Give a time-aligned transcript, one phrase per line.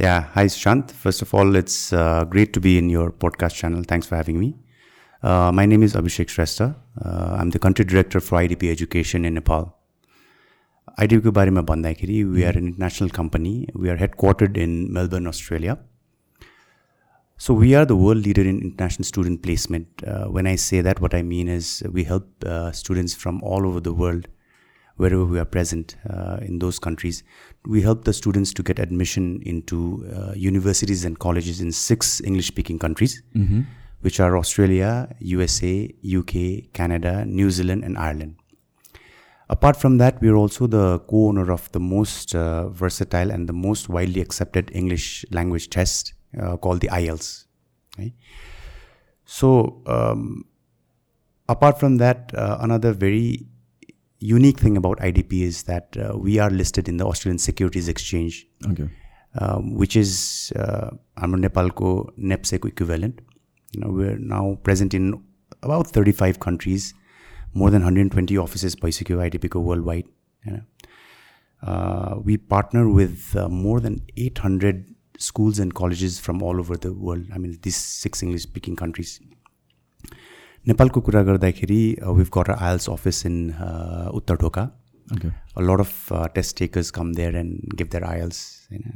[0.00, 0.90] इन्ट्रोडक्सनबाट सुरु गरौँ Yeah, hi Shant.
[0.90, 3.82] First of all, it's uh, great to be in your podcast channel.
[3.82, 4.56] Thanks for having me.
[5.22, 6.74] Uh, my name is Abhishek Shrestha.
[7.04, 9.74] Uh, I'm the country director for IDP Education in Nepal.
[10.98, 13.68] IDP बारेमा भन्दाखेरि we are an international company.
[13.74, 15.78] We are headquartered in Melbourne, Australia.
[17.36, 19.86] So we are the world leader in international student placement.
[20.06, 23.66] Uh, when I say that, what I mean is we help uh, students from all
[23.66, 24.28] over the world,
[24.99, 27.23] wherever we are present uh, in those countries.
[27.65, 32.79] We help the students to get admission into uh, universities and colleges in six English-speaking
[32.79, 33.21] countries,
[34.01, 38.35] which are Australia, USA, UK, Canada, New Zealand, and Ireland.
[39.49, 43.53] Apart from that, we are also the co-owner of the most uh, versatile and the
[43.53, 47.45] most widely accepted English language test uh, called the IELTS.
[47.97, 48.13] Right?
[49.25, 50.45] So, um,
[51.47, 53.48] apart from that, uh, another very
[54.19, 58.45] unique thing about IDP is that uh, we are listed in the Australian Securities Exchange,
[58.69, 58.89] okay.
[59.39, 63.21] um, which is uh, I'm NEPSEC equivalent.
[63.71, 65.23] You know, we're now present in
[65.63, 66.93] about 35 countries,
[67.53, 70.05] more than 120 offices by Secure IDP worldwide.
[70.45, 70.61] You know.
[71.61, 76.93] uh, we partner with uh, more than 800 schools and colleges from all over the
[76.93, 77.25] world.
[77.33, 79.19] I mean, these six English speaking countries.
[80.69, 81.81] नेपालको कुरा गर्दाखेरि
[82.17, 84.63] we've got our IELTS office in uh, उत्तर ढोका
[85.13, 85.29] okay
[85.61, 88.41] a lot of uh, test takers come there and give their IELTS.
[88.71, 88.91] you know.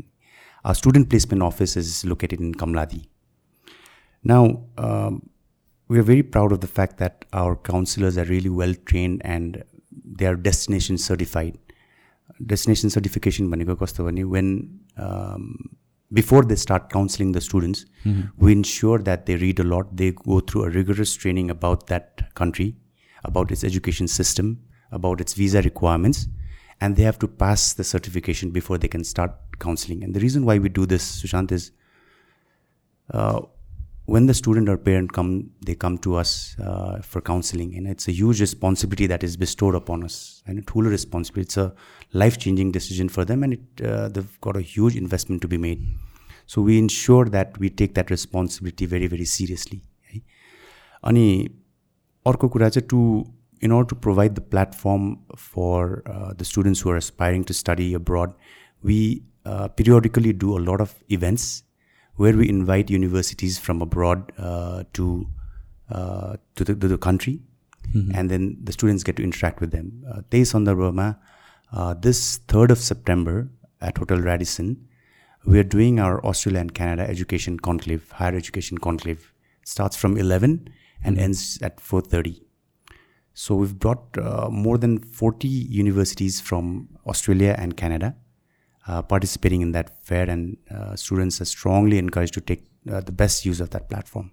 [0.66, 3.08] Our student placement office is located in Kamladi.
[4.24, 5.30] Now, um,
[5.90, 9.64] we are very proud of the fact that our counselors are really well trained and
[10.20, 11.58] they are destination certified.
[12.54, 15.76] Destination certification भनेको कस्तो भने when um,
[16.14, 17.86] before they start counseling the students,
[18.38, 19.95] we ensure that they read a lot.
[19.95, 22.76] They go through a rigorous training about that country,
[23.23, 24.61] about its education system,
[24.92, 26.27] about its visa requirements,
[26.82, 30.04] and they have to pass the certification before they can start counseling.
[30.04, 31.71] And the reason why we do this, Sushant, is
[33.11, 33.42] uh,
[34.14, 36.30] when the student or parent come they come to us
[36.67, 40.63] uh, for counseling and it's a huge responsibility that is bestowed upon us and a
[40.70, 41.67] tool responsibility it's a
[42.23, 45.58] life changing decision for them and it uh, they've got a huge investment to be
[45.67, 45.85] made
[46.46, 49.80] so we ensure that we take that responsibility very very seriously
[50.13, 50.20] है
[51.08, 51.27] अनि
[52.27, 53.01] अर्को कुरा चाहिँ to
[53.64, 56.02] in order to provide the platform for
[56.39, 58.33] the students who are aspiring to study abroad
[58.91, 59.01] we
[59.48, 61.46] periodically do a lot of events
[62.16, 65.28] where we invite universities from abroad uh, to
[65.92, 67.42] uh, to, the, to, the, country,
[67.94, 68.12] mm-hmm.
[68.16, 70.04] and then the students get to interact with them.
[70.10, 71.20] Uh, they Sondar Burma,
[71.72, 73.50] uh, this third of September
[73.82, 74.88] at Hotel Radisson,
[75.46, 79.34] we are doing our Australia and Canada education conclave, higher education conclave.
[79.66, 80.70] Starts from eleven
[81.04, 81.24] and mm-hmm.
[81.24, 82.42] ends at four thirty.
[83.34, 88.16] So we've brought uh, more than forty universities from Australia and Canada
[88.88, 93.11] uh, participating in that fair, and uh, students are strongly encouraged to take uh, the
[93.23, 94.30] best use of that platform.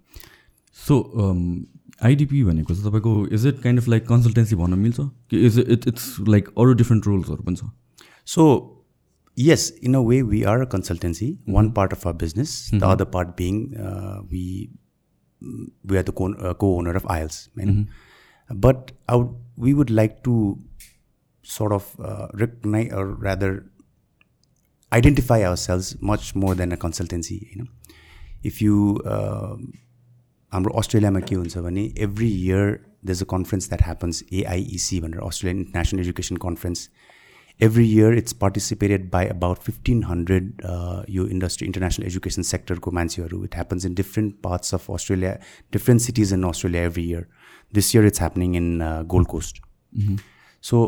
[0.85, 0.95] So
[2.07, 4.99] IDP भनेको चाहिँ तपाईँको is it kind of like consultancy भन्न मिल्छ
[5.31, 7.71] कि is it it's like अरू different रोल्सहरू पनि छ
[8.31, 8.43] So,
[9.37, 11.27] yes, in a way, we are a consultancy.
[11.55, 12.51] One part of our business,
[12.83, 14.43] the other part being uh, we
[15.91, 17.39] we are the co- uh, co-owner of IELTS.
[17.55, 17.71] man.
[18.67, 19.31] But I would,
[19.65, 20.35] we would like to
[21.55, 23.49] sort of uh, recognize, or rather,
[24.91, 27.37] identify ourselves much more than a consultancy.
[27.51, 27.69] You know,
[28.43, 28.75] if you
[29.05, 29.71] um,
[30.51, 35.19] हाम्रो अस्ट्रेलियामा के हुन्छ भने every year the is a conference that happens AIEC भनेर
[35.27, 36.89] Australian international education conference
[37.59, 40.61] every year it's participated by about fifteen hundred
[41.09, 43.43] यो industry international education सेक्टरको मान्छेहरू.
[43.43, 45.31] It happens in different parts of Australia
[45.73, 47.25] different cities in Australia every year
[47.73, 48.79] this year it's happening in
[49.15, 49.63] Gold Coast
[50.63, 50.83] so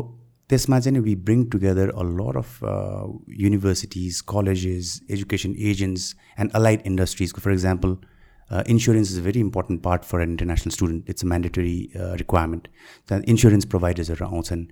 [0.50, 2.58] त्यसमा चाहिँ नि we bring together a lot of
[3.42, 7.96] universities colleges education agents and allied इन्डस्ट्रिजको for example
[8.68, 11.76] insurance is a very important part for an international student it's a mandatory
[12.22, 12.68] requirement
[13.08, 14.64] त्यहाँ insurance प्रोभाइडर्सहरू आउँछन्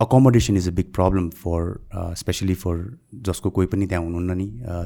[0.00, 2.84] accommodation is a big problem for specially for
[3.26, 4.84] जसको कोही पनि त्यहाँ हुनुहुन्न नि uh,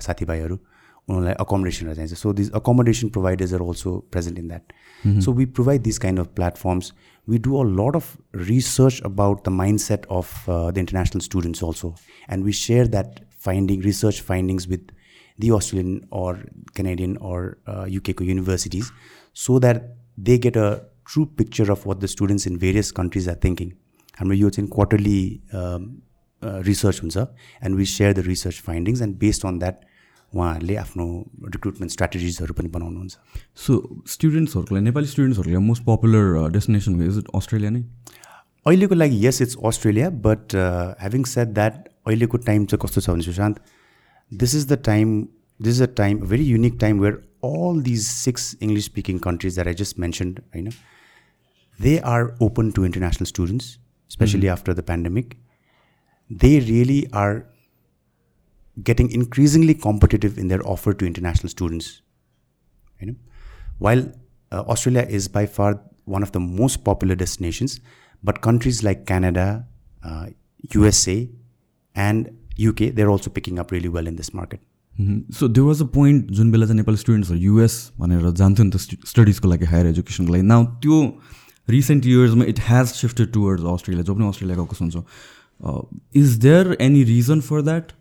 [1.06, 5.46] साथीभाइहरू उनीहरूलाई अकोमोडेसनहरू चाहिन्छ so this accommodation providers are also present in that so we
[5.58, 6.94] provide this kind of platforms
[7.28, 11.90] we do a lot of research about the mindset of uh, the international students also
[12.28, 14.88] and we share that finding research findings with
[15.40, 15.92] the australian
[16.22, 16.32] or
[16.80, 17.38] canadian or
[17.68, 18.90] uh, uk को universities
[19.34, 19.84] so that
[20.18, 20.68] they get a
[21.06, 23.72] true picture of what the students in various countries are thinking
[24.18, 25.22] हाम्रो यो चाहिँ quarterly
[26.44, 29.80] research हुन्छ and we share the research findings and based on that
[30.37, 31.07] उहाँहरूले आफ्नो
[31.57, 33.79] recruitment स्ट्राटेजिजहरू पनि बनाउनुहुन्छ so
[34.15, 37.83] स्टुडेन्ट्सहरूको लागि नेपाली स्टुडेन्ट्सहरूको लागि most popular destination is it Australia नै
[38.67, 40.55] अहिलेको लागि यस it's Australia but
[41.01, 43.65] having said that अहिलेको टाइम चाहिँ कस्तो छ भने Sushant
[44.31, 45.29] the time
[45.61, 49.55] this is a time a very unique time where all these six english speaking countries
[49.55, 50.73] that i just mentioned you know
[51.79, 53.79] they are open to international students
[54.11, 55.37] especially after the pandemic
[56.31, 57.47] they really are
[58.78, 62.02] getting increasingly competitive in their offer to international students
[63.02, 63.16] you know
[63.80, 64.04] while
[64.52, 65.72] uh, australia is by far
[66.06, 67.80] one of the most popular destinations
[68.24, 69.48] but countries like canada
[70.04, 70.28] uh,
[70.74, 71.18] usa
[71.96, 72.30] and
[72.70, 74.68] uk they're also picking up really well in this market
[75.34, 79.08] so they was a point जुन बेला चाहिँ Nepali स्टुडेन्ट्सहरू US भनेर जान्थ्यो नि त
[79.08, 81.00] स्टडिजको लागि higher एजुकेसनको लागि now त्यो
[81.70, 85.04] recent इयर्समा it has shifted towards Australia जो पनि अस्ट्रेलिया गएको सुन्छौँ
[86.22, 87.92] is there any reason for that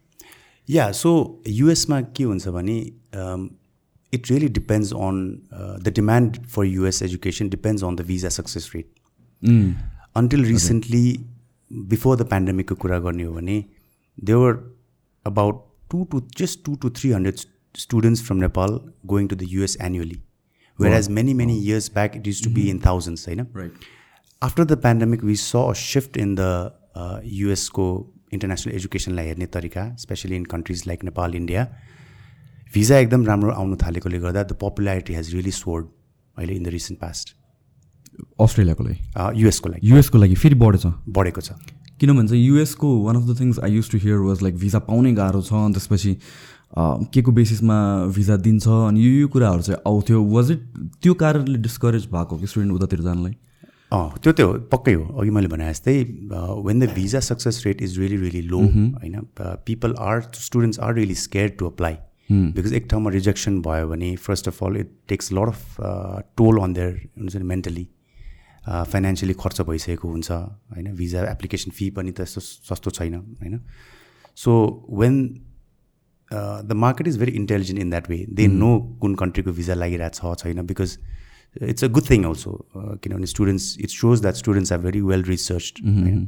[0.69, 1.11] yeah so
[1.47, 2.77] युएसमा के हुन्छ भने
[4.13, 5.21] it really depends on
[5.83, 8.91] the demand for US education depends on the visa success rate
[10.17, 11.05] until recently
[11.93, 13.63] before the पेन्डेमिकको कुरा गर्ने हो भने
[14.31, 14.59] there were
[15.25, 19.75] about two to just two to three hundred students from Nepal going to the US
[19.75, 20.21] annually,
[20.79, 23.27] whereas many many years back it used to be in thousands.
[23.27, 23.47] You know?
[23.53, 23.71] Right.
[24.41, 27.87] After the pandemic, we saw a shift in the uh, US को
[28.35, 31.67] international एजुकेसनलाई हेर्ने तरिका specially in countries like Nepal India
[32.73, 35.87] visa एकदम राम्रो आउनु थालेकोले गर्दा the popularity has really soared
[36.37, 37.35] अहिले इन द रिसेन्ट पास्ट
[38.41, 38.97] अस्ट्रेलियाको लागि?
[39.41, 40.85] युएसको लागि। युएसको लागि फेरि बढेछ
[41.17, 41.51] बढेको छ।
[41.99, 45.11] किनभने चाहिँ युएसको one of the things I used to hear was like visa पाउनै
[45.15, 46.11] गाह्रो छ अनि त्यसपछि
[47.13, 47.77] के को बेसिसमा
[48.15, 50.61] भिजा दिन्छ अनि यो यो कुराहरू चाहिँ आउँथ्यो। वाज इट
[51.03, 53.35] त्यो कारणले डिस्करेज भएको कि स्टुडेन्ट उतातिर जानलाई?
[53.95, 55.93] अँ त्यो त्यो पक्कै हो। अघि मैले भने जस्तै
[56.67, 61.15] when the visa success rate is really really low होइन people are students are really
[61.21, 61.97] scare to apply
[62.31, 65.75] because एक ठाउँमा रिजेक्सन भयो भने first of all it takes lot of
[66.37, 67.87] toll on their हुन्छ नि मेन्टली
[68.67, 73.59] फाइनेन्सियली खर्च भइसकेको हुन्छ होइन। भिजा एप्लिकेसन फी पनि त यस्तो सस्तो छैन होइन।
[74.37, 74.51] So
[75.01, 75.19] when
[76.31, 80.39] the market is very intelligent in that way they know कुन कन्ट्रीको भिजा लागिरहेको छ
[80.41, 80.97] छैन because
[81.61, 82.51] it's a good thing also
[83.03, 86.27] किनभने students it shows that students are very well research होइन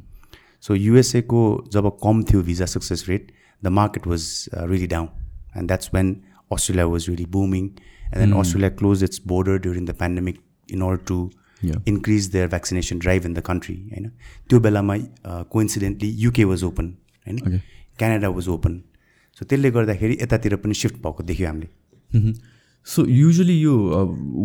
[0.63, 1.41] सो युएसएको
[1.73, 3.31] जब कम थियो visa success rate
[3.63, 5.07] the market was really down
[5.57, 6.15] and that's when
[6.51, 10.39] Australia was really booming and then Australia close its border during the pandemic
[10.69, 11.19] in order to
[11.87, 14.09] increase their vaccination drive in the country होइन
[14.49, 14.97] त्यो बेलामा
[15.51, 16.93] coincidentally UK was open
[17.25, 17.59] होइन
[17.99, 18.81] Canada was open
[19.37, 22.31] so त्यसले गर्दाखेरि यतातिर पनि shift भएको देख्यो हामीले
[22.87, 23.73] सो युजली यो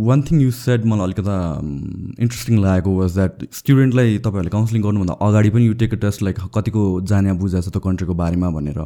[0.07, 5.51] वान थिङ यु सेड मलाई अलिकता इन्ट्रेस्टिङ लागेको वाज द्याट स्टुडेन्टलाई तपाईँहरूले काउन्सिलिङ गर्नुभन्दा अगाडि
[5.57, 8.81] पनि you take a test like कतिको जाने बुझाएको छ त्यो कन्ट्रीको बारेमा भनेर।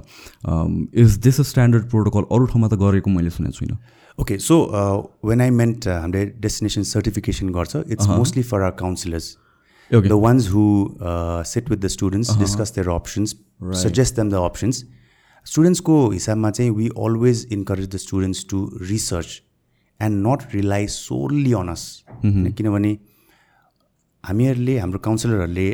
[1.05, 3.79] Is this a standard protocol अरू ठाउँमा त गरेको मैले सुनेको छुइनँ।
[4.19, 4.59] Okay so
[5.31, 9.31] when I meant हामीले डेस्टिनेसन सर्टिफिकेसन गर्छ it's mostly for our counsellors
[9.91, 10.67] the ones who
[11.55, 13.35] sit with the students discuss their options
[13.87, 14.85] suggest them the options
[15.47, 19.43] स्टुडेन्ट्सको हिसाबमा चाहिँ we always encourage the students to research
[20.01, 22.93] and not rely solely on us किनभने
[24.25, 25.69] हामीहरूले हाम्रो काउन्सिलरहरूले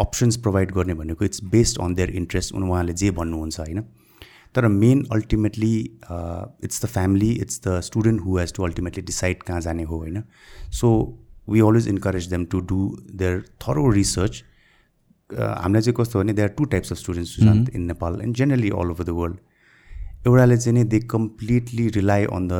[0.00, 3.82] options provide गर्ने भनेको it's based on their interest उहाँले जे भन्नुहुन्छ होइन?
[4.54, 5.74] तर main ultimately
[6.64, 10.22] it's the family it's the student who has to ultimately decide कहाँ जाने हो होइन?
[10.72, 10.90] So
[11.48, 12.78] we always encourage them to do
[13.12, 14.42] their thorough research
[15.30, 18.90] हामीलाई चाहिँ कस्तो भने there are two types of students in Nepal and generally all
[18.90, 19.38] over the world
[20.26, 22.52] एउटाले चाहिँ नि they completely rely on the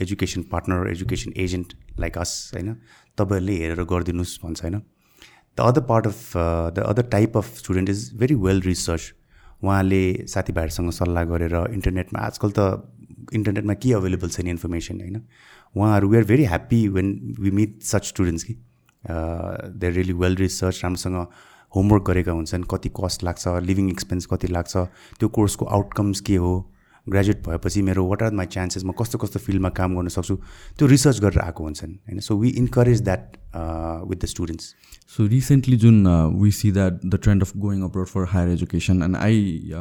[0.00, 2.74] education partner education agent like us होइन?
[3.18, 4.78] तपाईँहरूले हेरेर गरिदिनुहोस् भन्छ होइन?
[5.58, 6.32] The other part of
[6.74, 9.12] the other type of student is very well research
[9.62, 10.02] उहाँले
[10.32, 12.88] साथीभाइहरूसँग सल्लाह गरेर इन्टरनेटमा आजकल त
[13.34, 15.22] इन्टरनेटमा के अभाइलेबल छैन इन्फर्मेसन होइन?
[15.74, 17.08] उहाँहरू we are very happy when
[17.40, 18.54] we meet such students कि
[19.04, 21.26] दे रियली वेल रिसर्च राम्रोसँग
[21.74, 24.76] होमवर्क गरेका हुन्छन् कति कस्ट लाग्छ लिभिङ एक्सपेन्स कति लाग्छ
[25.20, 26.52] त्यो कोर्सको आउटकम्स के हो
[27.06, 30.36] ग्रेजुएट भएपछि मेरो वाट आर माई चान्सेस म कस्तो कस्तो फिल्डमा काम गर्न सक्छु?
[30.78, 32.20] त्यो रिसर्च गरेर आएको हुन्छन् होइन?
[32.20, 33.36] So we encourage that
[34.10, 34.74] with the students
[35.16, 36.06] so recently जुन
[36.42, 39.72] we see that the trend of going abroad for higher education and I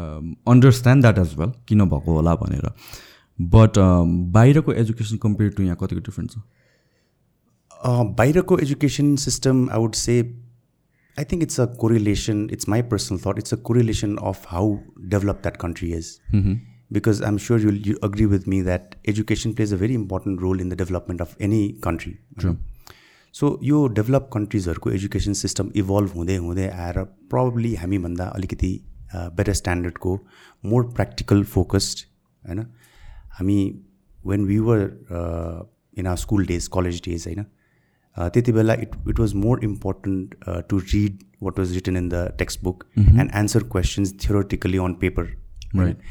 [0.47, 2.71] understand that as well किन भएको होला भनेर.
[3.39, 3.77] बट
[4.35, 6.39] बाहिरको एजुकेसन कम्पेयर टु यहाँ कतिको डिफ्रेन्ट छ
[8.15, 10.15] बाहिरको education system I would say
[11.17, 14.75] I think it's a correlation it's my personal thought it's a correlation of how
[15.13, 16.11] develop that country is
[16.91, 20.59] because I'm sure you'll you agree with me that education plays a very important role
[20.59, 22.17] in the development of any country.
[22.37, 22.57] True.
[23.35, 26.97] So यो develop कन्ट्रिजहरूको education system evolve हुँदै हुँदै आएर
[27.33, 28.71] probably हामीभन्दा अलिकति
[29.15, 30.13] better स्ट्यान्डर्डको
[30.63, 31.99] more practical focused
[32.43, 32.65] होइन
[33.39, 33.59] हामी
[34.25, 34.81] when we were
[35.97, 37.45] in our school days college days होइन
[38.17, 40.35] त्यति बेला it it was more important
[40.69, 45.31] to read what was written in the text book and answer questions theoretically on paper
[45.75, 46.01] right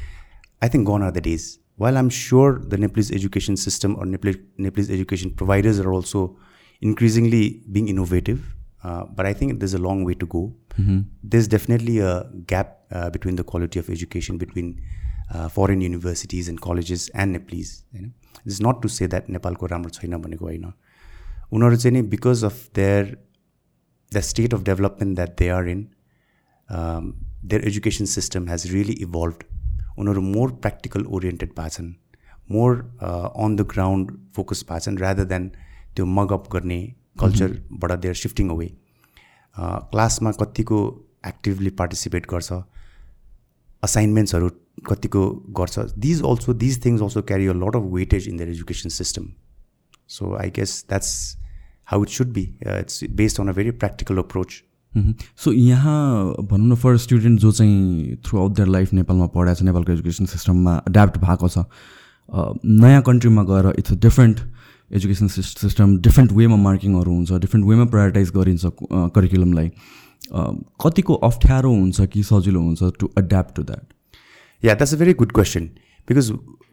[0.62, 1.60] I think gone are the days.
[1.76, 6.38] While I'm sure the Nepalese education system or Nepalese, Nepalese education providers are also
[6.82, 10.56] increasingly being innovative, uh, but I think there's a long way to go.
[11.24, 14.82] There's definitely a gap uh, between the quality of education between
[15.34, 17.86] uh, foreign universities and colleges and Nepalese.
[17.94, 18.12] You know?
[18.46, 20.72] It's not to say that नेपालको राम्रो छैन भनेको होइन
[21.54, 23.18] उनीहरू चाहिँ नि because of their
[24.14, 25.88] the state of development that they are in
[26.72, 29.44] their education system has really evolve
[29.99, 31.93] उनीहरू more practical oriented भएको छन्
[32.51, 35.49] more on the ground focus भएको छन् रादर देन
[35.95, 36.81] त्यो मगअप गर्ने
[37.21, 38.69] कल्चरबाट दे आर सिफ्टिङ अवे
[39.57, 40.79] क्लासमा कतिको
[41.27, 42.61] एक्टिभली पार्टिसिपेट गर्छ
[43.83, 44.51] असाइनमेन्ट्सहरू
[44.87, 45.25] कतिको
[45.57, 49.29] गर्छ these also these things also carry a lot of weightage in their education system
[50.11, 51.13] so I guess that's
[51.93, 54.63] how it should be it's based on a very practical approach
[55.45, 59.63] so यहाँ भनौँ न for student जो चाहिँ through out their life नेपालमा पढाएको छ
[59.69, 64.41] नेपालको education सिस्टममा एड्याप्ट भएको छ अ, नयाँ कन्ट्रीमा गएर it's a different
[65.01, 68.71] education system different वेमा मार्किङहरू हुन्छ डिफ्रेन्ट वेमा प्रायोरिटाइज गरिन्छ
[69.19, 69.71] करिकुलमलाई
[70.85, 73.87] कतिको अप्ठ्यारो हुन्छ कि सजिलो हुन्छ to adapt to that
[75.23, 75.67] good question.
[76.09, 76.29] Because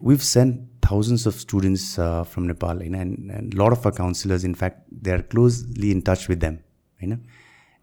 [0.10, 0.56] we've sent
[0.86, 4.44] thousands of students uh, from Nepal, you know, and, and a lot of our counselors,
[4.50, 6.56] in fact, they are closely in touch with them,
[7.00, 7.18] you know,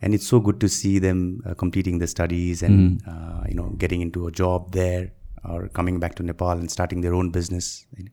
[0.01, 3.69] and it's so good to see them uh, completing their studies and uh, you know
[3.83, 5.11] getting into a job there
[5.43, 7.85] or coming back to Nepal and starting their own business.
[7.97, 8.11] You know.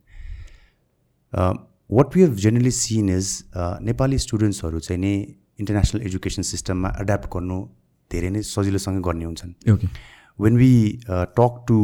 [1.35, 1.55] Uh,
[1.87, 5.15] what we have generally seen is uh, Nepali स्टुडेन्ट्सहरू चाहिँ नि
[5.61, 7.59] international education सिस्टममा adapt गर्नु
[8.13, 9.89] धेरै नै सजिलोसँग गर्ने हुन्छन् okay
[10.45, 11.77] when we uh, talk to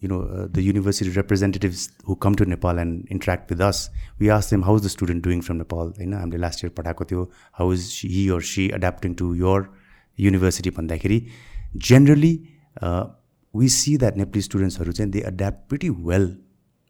[0.00, 3.80] you know uh, the university representatives who come to Nepal and interact with us,
[4.18, 5.92] we ask them how's the student doing from Nepal.
[5.98, 7.28] You know, हामीले last year पढाएको थियो
[7.60, 9.58] how is she, he or she adapting to your
[10.16, 11.20] university भन्दाखेरि
[11.76, 12.32] generally
[12.82, 13.06] uh,
[13.52, 16.28] we see that Nepalese students चाहिँ they adapt pretty well.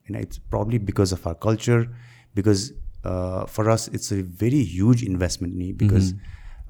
[0.07, 1.81] You know, it's probably because of our culture,
[2.35, 2.73] because
[3.05, 6.13] uh, for us it's a very huge investment ni because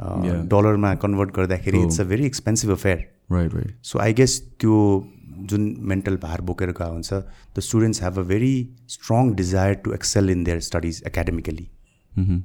[0.01, 0.43] uh, Yeah.
[0.55, 1.85] डलरमा convert गर्दाखेरि Oh.
[1.87, 2.99] It's a very expensive affair
[3.33, 4.75] right right so I guess त्यो
[5.47, 7.13] जुन mental भार बोकेर गएको हुन्छ
[7.57, 11.69] the students have a very strong desire to excel in their studies academically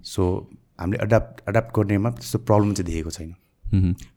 [0.05, 0.50] so
[0.81, 3.33] हामीले adapt adapt गर्नेमा त्यस्तो प्रब्लम चाहिँ देखेको छैन।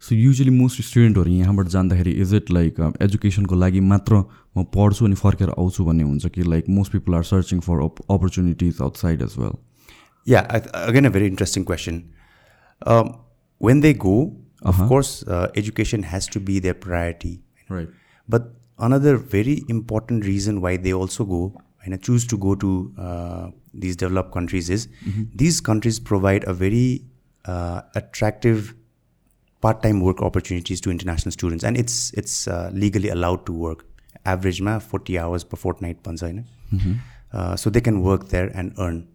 [0.00, 4.14] सो युजली मोस्ट स्टुडेन्टहरू यहाँबाट जाँदाखेरि इज इट लाइक एजुकेसनको लागि मात्र
[4.56, 7.80] म पढ्छु अनि फर्केर आउँछु भन्ने हुन्छ कि like most people are searching for
[8.10, 9.56] opportunities outside as well
[11.10, 12.02] very interesting question.
[12.86, 13.14] Um,
[13.60, 17.32] when they go, of course, uh, education has to be their priority.
[17.70, 17.88] Right
[18.28, 18.42] But
[18.78, 23.50] another very important reason why they also go and I choose to go to uh,
[23.72, 25.24] these developed countries is mm-hmm.
[25.34, 27.04] these countries provide a very
[27.44, 28.74] uh, attractive
[29.60, 31.64] part-time work opportunities to international students.
[31.64, 33.86] And it's it's uh, legally allowed to work.
[34.24, 36.94] Average ma 40 hours per fortnight mm-hmm.
[37.32, 39.06] Uh, so they can work there and earn.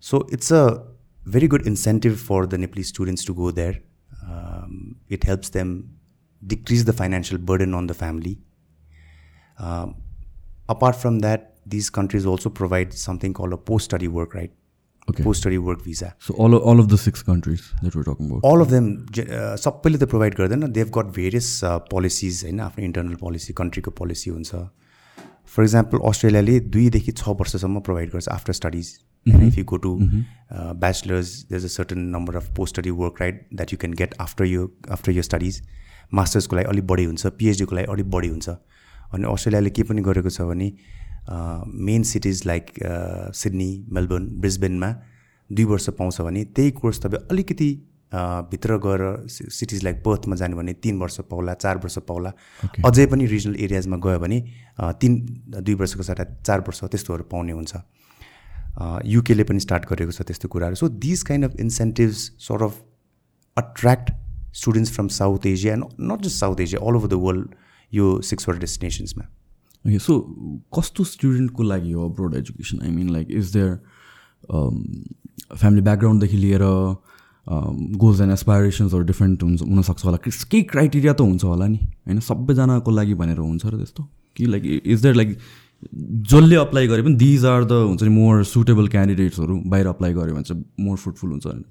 [0.00, 0.84] So it's a
[1.26, 3.80] very good incentive for the nepalese students to go there.
[4.28, 5.96] Um, it helps them
[6.46, 8.38] decrease the financial burden on the family.
[9.62, 9.94] Um,
[10.68, 14.52] apart from that, these countries also provide something called a post-study work, right?
[15.08, 15.24] Okay.
[15.24, 16.08] Post-study work visa.
[16.26, 18.88] So all all of the six countries that were talking about all of them
[19.18, 21.48] j- uh, सबैले त provide गर्दैन देव got various
[21.94, 24.62] policies होइन आफ्नो internal policy कन्ट्रीको policy हुन्छ
[25.54, 28.92] for example अस्ट्रेलियाले दुईदेखि छ वर्षसम्म प्रोभाइड गर्छ after studies
[29.26, 29.94] if you go to
[30.86, 34.44] bachelors there a certain number of post study work right that you can get after
[34.52, 35.62] यो आफ्टर यो स्टडिज
[36.20, 38.48] मास्टर्सको लागि अलिक बढी हुन्छ पिएचडीको लागि अलिक बढी हुन्छ
[39.14, 40.72] अनि अस्ट्रेलियाले के पनि गरेको छ भने
[41.86, 42.70] main cities like
[43.36, 44.90] Sydney Melbourne ब्रिस्बेनमा
[45.50, 47.70] दुई वर्ष पाउँछ भने त्यही कोर्स तपाईँ अलिकति
[48.50, 52.32] भित्र गएर सिटिज लाइक पर्थमा जाने भने तिन वर्ष पाउला चार वर्ष पाउला।
[52.84, 54.40] अझै पनि रिजनल एरियाजमा गयो भने
[55.00, 55.12] तिन
[55.48, 57.72] दुई वर्षको सट्टा चार वर्ष त्यस्तोहरू पाउने हुन्छ।
[59.06, 62.74] युकेले पनि स्टार्ट गरेको छ त्यस्तो कुराहरू। So these kind of incentives sort of
[63.56, 64.12] attract
[64.60, 67.54] students from South Asia and not just South Asia all over the world
[67.94, 69.24] यो सिक्सवटा डेस्टिनेसन्समा
[69.84, 70.18] ओके सो
[70.76, 73.70] कस्तो स्टुडेन्टको लागि हो abroad education I mean like is there
[75.56, 76.62] family ब्याकग्राउन्डदेखि लिएर
[78.04, 80.16] goals and एसपाइरेसन्सहरू different हुन्छ हुनसक्छ होला?
[80.26, 81.78] केही क्राइटेरिया त हुन्छ होला नि?
[82.06, 84.08] होइन सबैजनाको लागि भनेर हुन्छ र त्यस्तो?
[84.36, 85.36] कि लाइक इज देयर लाइक
[86.32, 90.34] जसले अप्लाई गरे पनि दिज आर द हुन्छ नि मोर सुटेबल क्यान्डिडेट्सहरू बाहिर अप्लाई गऱ्यो
[90.34, 91.64] भने चाहिँ मोर फ्रुटफुल हुन्छ नि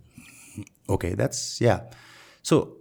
[0.94, 1.80] Okay, that's yeah.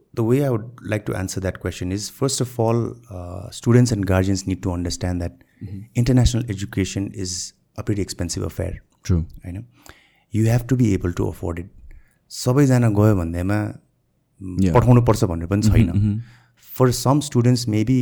[0.10, 3.50] So the way I would like to answer that question is first of all, uh,
[3.52, 5.42] students and guardians need to understand that
[6.04, 7.34] international education is
[7.78, 8.76] a pretty expensive affair.
[9.06, 9.64] True होइन
[10.34, 11.70] you have to be able to afford it
[12.32, 13.64] सबैजना गयो भन्दैमा
[14.62, 14.74] Yeah.
[14.76, 16.22] पठाउनु पर्छ भन्ने पनि छैन
[16.76, 18.00] for some students maybe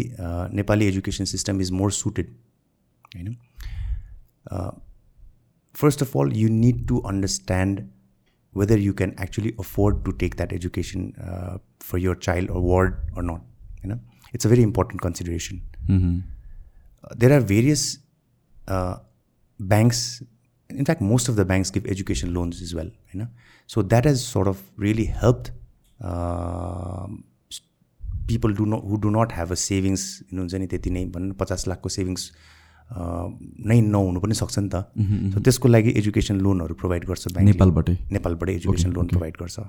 [0.59, 2.29] Nepali education system is more suited
[3.15, 3.35] होइन
[5.75, 7.79] first of all you need to understand
[8.52, 12.96] whether you can actually afford to take that education uh, for your child or ward
[13.16, 13.40] or not
[13.82, 14.00] you know?
[14.32, 15.62] It's a very important consideration.
[15.88, 16.18] Mm-hmm.
[17.02, 17.98] Uh, there are various
[18.66, 18.96] uh,
[19.58, 20.22] banks
[20.68, 23.28] in fact most of the banks give education loans as well you know?
[23.66, 25.52] So that has sort of really helped
[26.00, 27.24] um,
[28.26, 30.90] people do not who do not have a savings you know jani 50
[31.66, 32.32] lakh savings
[33.66, 34.74] नै नहुनु पनि सक्छ नि त।
[35.34, 37.98] So त्यसको लागि education लोनहरू provide गर्छ ब्याङ्क नेपालबाटै?
[38.12, 39.60] नेपालबाटै एजुकेसन लोन प्रोभाइड गर्छ।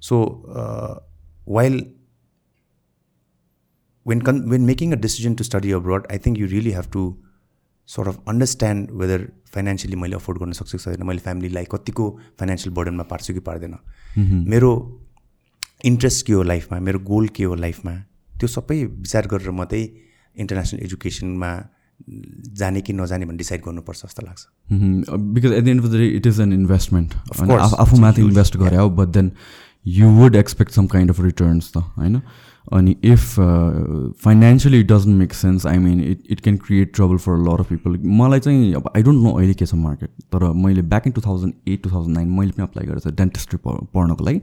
[0.00, 0.46] So
[1.48, 1.86] while
[4.08, 7.12] when con- when making a decision to study abroad, I think you really have to
[7.90, 9.20] sort of understand whether
[9.54, 13.74] financially मैले अफोर्ड गर्न सक्छु कि छैन मैले फ्यामिलीलाई कतिको फाइनेन्सियल बर्डनमा पार्छु कि पार्दैन।
[14.48, 15.00] मेरो
[15.84, 17.96] इन्ट्रेस्ट के हो लाइफमा मेरो गोल के हो लाइफमा
[18.40, 19.96] त्यो सबै विचार गरेर मात्रै
[20.36, 21.50] इन्टरनेसनल एजुकेसनमा
[22.58, 24.46] जाने कि नजाने भन्ने डिसाइड गर्नुपर्छ जस्तो लाग्छ।
[25.34, 28.88] Because at the end of the day it is an investment आफूमाथि इन्भेस्ट गरे हो
[28.90, 29.30] but then
[29.86, 32.20] you would expect some kind of returns त होइन?
[32.72, 33.22] अनि if
[34.24, 37.68] financially it doesn't make sense I mean it it can create trouble for lot of
[37.68, 41.12] people मलाई चाहिँ अब I don't know अहिले के छ मार्केट तर मैले back in
[41.12, 44.40] two thousand eight two thousand nine मैले पनि अप्लाई गरेको थिएँ डेन्टिस्ट्री पढ्नको लागि।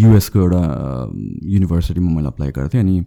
[0.00, 0.62] युएसको एउटा
[1.52, 3.04] युनिभर्सिटीमा मैले अप्लाई गरेको थिएँ अनि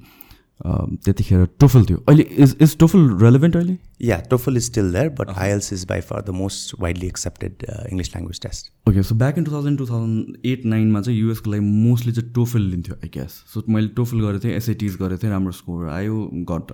[0.65, 3.77] त्यतिखेर टोफल थियो। अहिले इज इज टोफल रेलेभेन्ट अहिले?
[4.07, 8.09] Yeah TOEFL is still there but IELTS is by far the most widely accepted English
[8.15, 11.65] language test okay so back in two thousand two thousand eight नाइनमा चाहिँ युएसको लागि
[11.65, 15.51] mostly चाहिँ TOEFL लिन्थ्यो I guess so मैले TOEFL गरेको थिएँ एसआइटिज गरेको थिएँ राम्रो
[15.59, 16.71] स्कोर आयो गट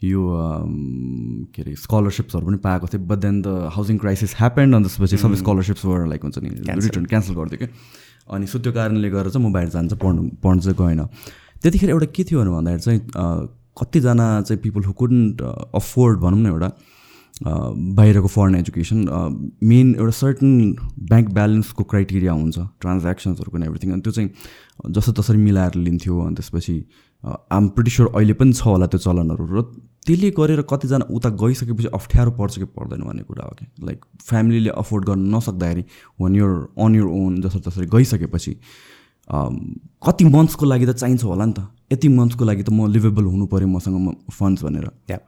[0.00, 0.22] यो
[1.54, 5.36] के अरे स्कलरसिप्सहरू पनि पाएको थिएँ but then the housing crisis happened अनि त्यसपछि सबै
[5.42, 9.52] स्कलरसिप्सबाट लाइक हुन्छ नि रिटर्न क्यान्सल गरिदियो क्या अनि सो त्यो कारणले गर्दा चाहिँ म
[9.52, 11.06] बाहिर जान्छ पढ्नु पढ्नु चाहिँ गएन।
[11.62, 13.00] त्यतिखेर एउटा के थियो भन्दाखेरि चाहिँ
[13.78, 15.42] कतिजना चाहिँ पिपल हु कुडन्ट
[15.74, 16.70] अफोर्ड भनौँ न एउटा
[17.96, 18.98] बाहिरको फरेन एजुकेसन
[19.62, 20.50] मेन एउटा सर्टन
[21.10, 24.30] ब्याङ्क ब्यालेन्सको क्राइटेरिया हुन्छ ट्रान्ज्याक्सन्सहरूको एभ्रिथिङ अनि त्यो चाहिँ
[24.90, 26.76] जस्तो तसरी मिलाएर लिन्थ्यो अनि त्यसपछि
[27.52, 29.62] आम प्रिटी स्योर अहिले पनि छ होला त्यो चलनहरू र
[30.06, 34.70] त्यसले गरेर कतिजना उता गइसकेपछि अप्ठ्यारो पर्छ कि पर्दैन भन्ने कुरा हो कि। लाइक फ्यामिलीले
[34.82, 35.84] अफोर्ड गर्न नसक्दाखेरि
[36.20, 38.56] one your on your own जस्तो तसरी गइसकेपछि
[39.30, 43.46] कति मन्थ्सको लागि त चाहिन्छ होला नि त। यति मन्थ्सको लागि त म लिभेबल हुनु
[43.52, 43.96] पऱ्यो मसँग
[44.32, 45.18] फन्ड्स भनेर। Yeah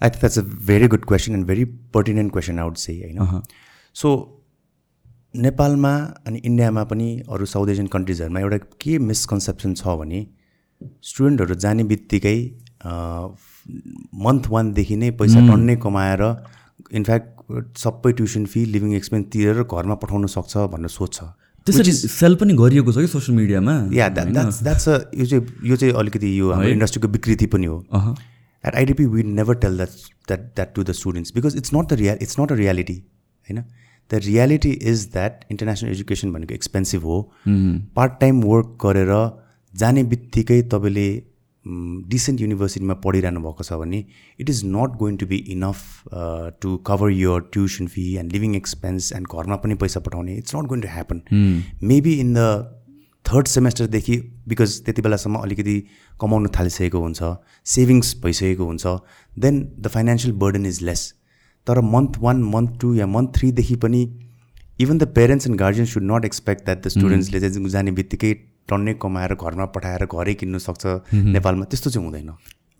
[0.00, 3.42] I think that's a very good question and very pertinent question out say होइन
[3.96, 4.08] सो
[5.36, 5.92] नेपालमा
[6.26, 10.20] अनि इन्डियामा पनि अरू साउथ एसियन कन्ट्रिजहरूमा एउटा के मिसकन्सेप्सन छ भने
[11.10, 12.38] स्टुडेन्टहरू जाने बित्तिकै
[14.24, 16.22] मन्थ वानदेखि नै पैसा टन्नै कमाएर
[16.98, 21.18] इनफ्याक्ट सबै ट्युसन फी लिभिङ एक्सपेन्स तिरेर घरमा पठाउन सक्छ भनेर सोध्छ
[21.66, 25.76] त्यसरी सेल पनि गरिएको छ कि सोसियल मिडियामा या द्याट्स द्याट्स अ यो चाहिँ यो
[25.76, 27.76] चाहिँ अलिकति यो हाम्रो इन्डस्ट्रीको विकृति पनि हो।
[28.64, 29.88] At IDP we never tell that
[30.28, 32.94] that that to the students because it's not the rea it's not a reality
[33.48, 33.62] होइन।
[34.10, 37.20] The reality is that international education भनेको एक्सपेन्सिभ हो।
[37.96, 39.12] पार्ट टाइम वर्क गरेर
[39.74, 41.08] जाने बित्तिकै तपाईँले
[41.64, 44.04] डिसेन्ट युनिभर्सिटीमा पढिरहनु भएको छ भने
[44.40, 45.78] it is not going to be enough
[46.62, 50.36] to cover your tuition fee and living expense and घरमा पनि पैसा पठाउने.
[50.36, 51.22] It's not going to happen
[51.82, 52.46] maybe in the
[53.26, 54.16] third सेमेस्टरदेखि
[54.48, 55.78] because त्यति बेलासम्म अलिकति
[56.20, 57.34] कमाउनु थालिसकेको हुन्छ
[57.74, 58.86] सेभिङ्स भइसकेको हुन्छ
[59.44, 61.12] then the financial burden is less
[61.66, 64.02] तर मन्थ वान मन्थ टू या मन्थ थ्रीदेखि पनि
[64.80, 68.32] even the parents and guardian should not expect that the स्टुडेन्ट्सले चाहिँ जाने बित्तिकै
[68.72, 70.84] टन्नै कमाएर घरमा पठाएर घरै किन्नु सक्छ
[71.36, 72.30] नेपालमा त्यस्तो चाहिँ हुँदैन।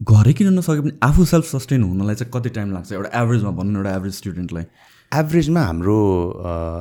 [0.02, 2.92] घरै किन्न नसके पनि आफू सेल्फ सस्टेन हुनलाई चाहिँ कति टाइम लाग्छ?
[2.92, 4.64] एउटा एभरेजमा भनौँ न एउटा एभरेज स्टुडेन्टलाई
[5.12, 5.98] एभरेजमा हाम्रो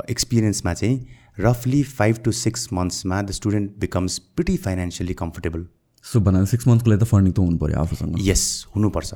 [0.10, 0.98] एक्सपिरियन्समा चाहिँ
[1.40, 5.66] रफली five to six मन्थ्समा the student becomes pretty financially comfortable
[6.06, 8.44] so भन्नाले सिक्स मन्थको लागि त फन्डिङ त हुनु पऱ्यो आफूसँग। यस
[8.76, 9.14] हुनुपर्छ।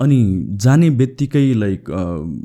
[0.00, 0.18] अनि
[0.62, 1.90] जाने बित्तिकै like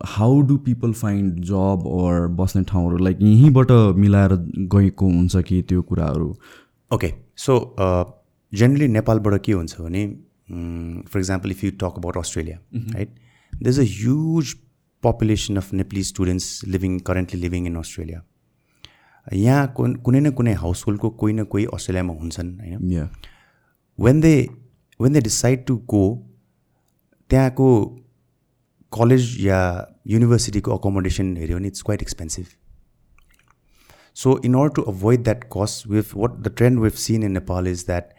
[0.08, 2.98] how do people find job or बस्ने ठाउँहरू?
[2.98, 4.36] लाइक यहीँबाट मिलाएर
[4.76, 6.36] गएको हुन्छ कि त्यो कुराहरू?
[6.92, 7.58] ओके सो
[8.54, 10.06] जेनरली नेपालबाट के हुन्छ भने
[11.12, 13.10] for example if you talk about Australia right
[13.54, 14.54] there is a huge
[15.04, 18.24] population of Nepali students living currently living in Australia
[19.34, 23.10] यहाँ कुन कुनै न कुनै हाउस होल्डको कोही न कोही अस्ट्रेलियामा हुन्छन् होइन?
[24.00, 24.36] When they
[25.00, 26.04] when they decide to go
[27.32, 27.68] त्यहाँको
[28.94, 29.60] कलेज या
[30.08, 32.46] युनिभर्सिटीको अकोमोडेसन हेऱ्यो भने it's quite expensive
[34.16, 37.68] so in order to avoid that cost with what the trend with seen in Nepal
[37.68, 38.10] is that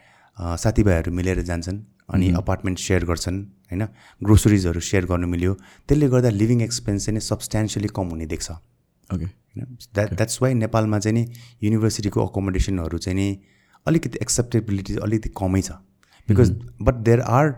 [0.59, 1.83] साथीभाइहरू मिलेर जान्छन्
[2.14, 3.87] अनि अपार्टमेन्ट सेयर गर्छन् होइन
[4.20, 5.55] ग्रोसरिजहरू सेयर गर्नु मिल्यो
[5.88, 11.14] त्यसले गर्दा लिभिङ एक्सपेन्स चाहिँ सब्सटेन्सियली कम हुने देख्छ ओके द्याट द्याट्स वाइ नेपालमा चाहिँ
[11.14, 11.27] नि
[11.62, 13.29] युनिभर्सिटीको अकोमोडेसनहरू चाहिँ नि
[13.87, 15.81] अलिकति एक्सेप्टेबिलिटी अलिकति कमै छ
[16.29, 16.51] because
[16.83, 17.55] but there are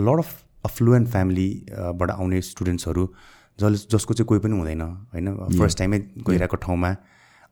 [0.00, 0.30] lot of
[0.64, 3.06] affluent फ्यामिलीबाट आउने स्टुडेन्ट्सहरू
[3.58, 5.34] जस जसको चाहिँ कोही पनि हुँदैन होइन?
[5.58, 6.90] फर्स्ट टाइमै गइरहेको ठाउँमा।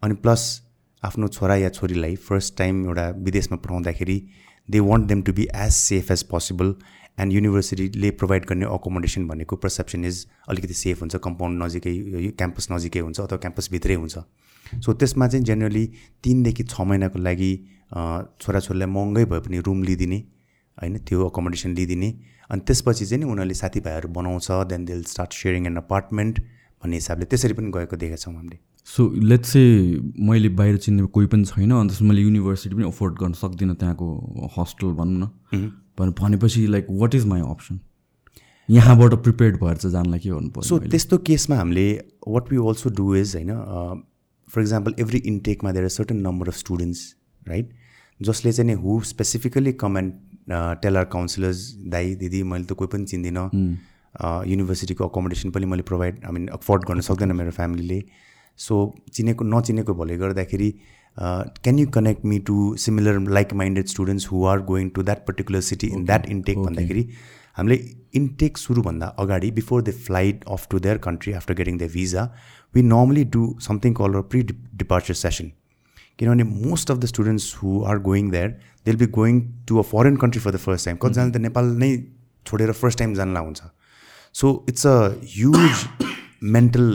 [0.02, 0.42] अनि प्लस
[1.02, 4.18] आफ्नो छोरा या छोरीलाई फर्स्ट टाइम एउटा विदेशमा पठाउँदाखेरि
[4.68, 6.74] they want them to be as safe as possible
[7.20, 11.94] and युनिभर्सिटीले provide गर्ने अकोमोडेसन भनेको पर्सेप्सन इज अलिकति सेफ हुन्छ कम्पाउन्ड नजिकै
[12.38, 14.18] क्याम्पस नजिकै हुन्छ अथवा क्याम्पसभित्रै हुन्छ।
[14.84, 15.86] सो त्यसमा चाहिँ जेनरली
[16.24, 17.52] तिनदेखि छ महिनाको लागि
[18.40, 20.18] छोराछोरीलाई महँगै भए पनि रुम लिइदिने।
[20.82, 22.10] होइन त्यो अकोमोडेसन लिइदिने
[22.50, 27.24] अनि त्यसपछि चाहिँ नि उनीहरूले साथीभाइहरू बनाउँछ then they'll start sharing an apartment भन्ने हिसाबले।
[27.24, 28.58] त्यसरी पनि गएको देखेका छौँ हामीले।
[28.88, 33.32] सो लेट्स चाहिँ मैले बाहिर चिन्ने कोही पनि छैन अन्त मैले युनिभर्सिटी पनि अफोर्ड गर्न
[33.32, 34.06] सक्दिनँ त्यहाँको
[34.58, 37.80] हस्टेल भनौँ न। भनेपछि like what is my option
[38.68, 41.86] यहाँबाट प्रिपेयर्ड भएर चाहिँ जानलाई के गर्नु पर्छ सो त्यस्तो केसमा हामीले
[42.28, 43.50] what we also do is होइन
[44.48, 47.02] for example every इन्टेकमा there certain number of students
[47.48, 47.70] right
[48.20, 50.14] जसले चाहिँ नि who specifically comment
[50.48, 51.60] tell our counsellors
[51.92, 53.50] दाई दिदी मैले त कोही पनि चिन्दिनँ।
[54.50, 58.02] युनिभर्सिटीको अकोमोडेसन पनि मैले प्रोभाइड आई मिन अफोर्ड गर्न सक्दैन मेरो फ्यामिलीले
[58.58, 58.76] सो
[59.12, 60.70] चिनेको नचिनेको भले गर्दाखेरि
[61.16, 62.54] can you connect me to
[62.84, 67.04] similar like minded students who are going to that particular city in that intake भन्दाखेरि
[67.58, 67.76] हामीले
[68.20, 72.24] इन्टेक सुरुभन्दा अगाडि before the flight of to their country after getting the visa
[72.74, 74.42] we normally do something call a pre
[74.82, 75.52] departure session
[76.18, 79.82] किनभने most of the students who are going there they will be going to a
[79.88, 81.90] foreign country for the first time कतिजनाले त नेपाल नै
[82.46, 83.70] छोडेर first time जानला हुन्छ
[84.34, 84.96] so it's a
[85.34, 85.84] huge
[86.54, 86.88] mental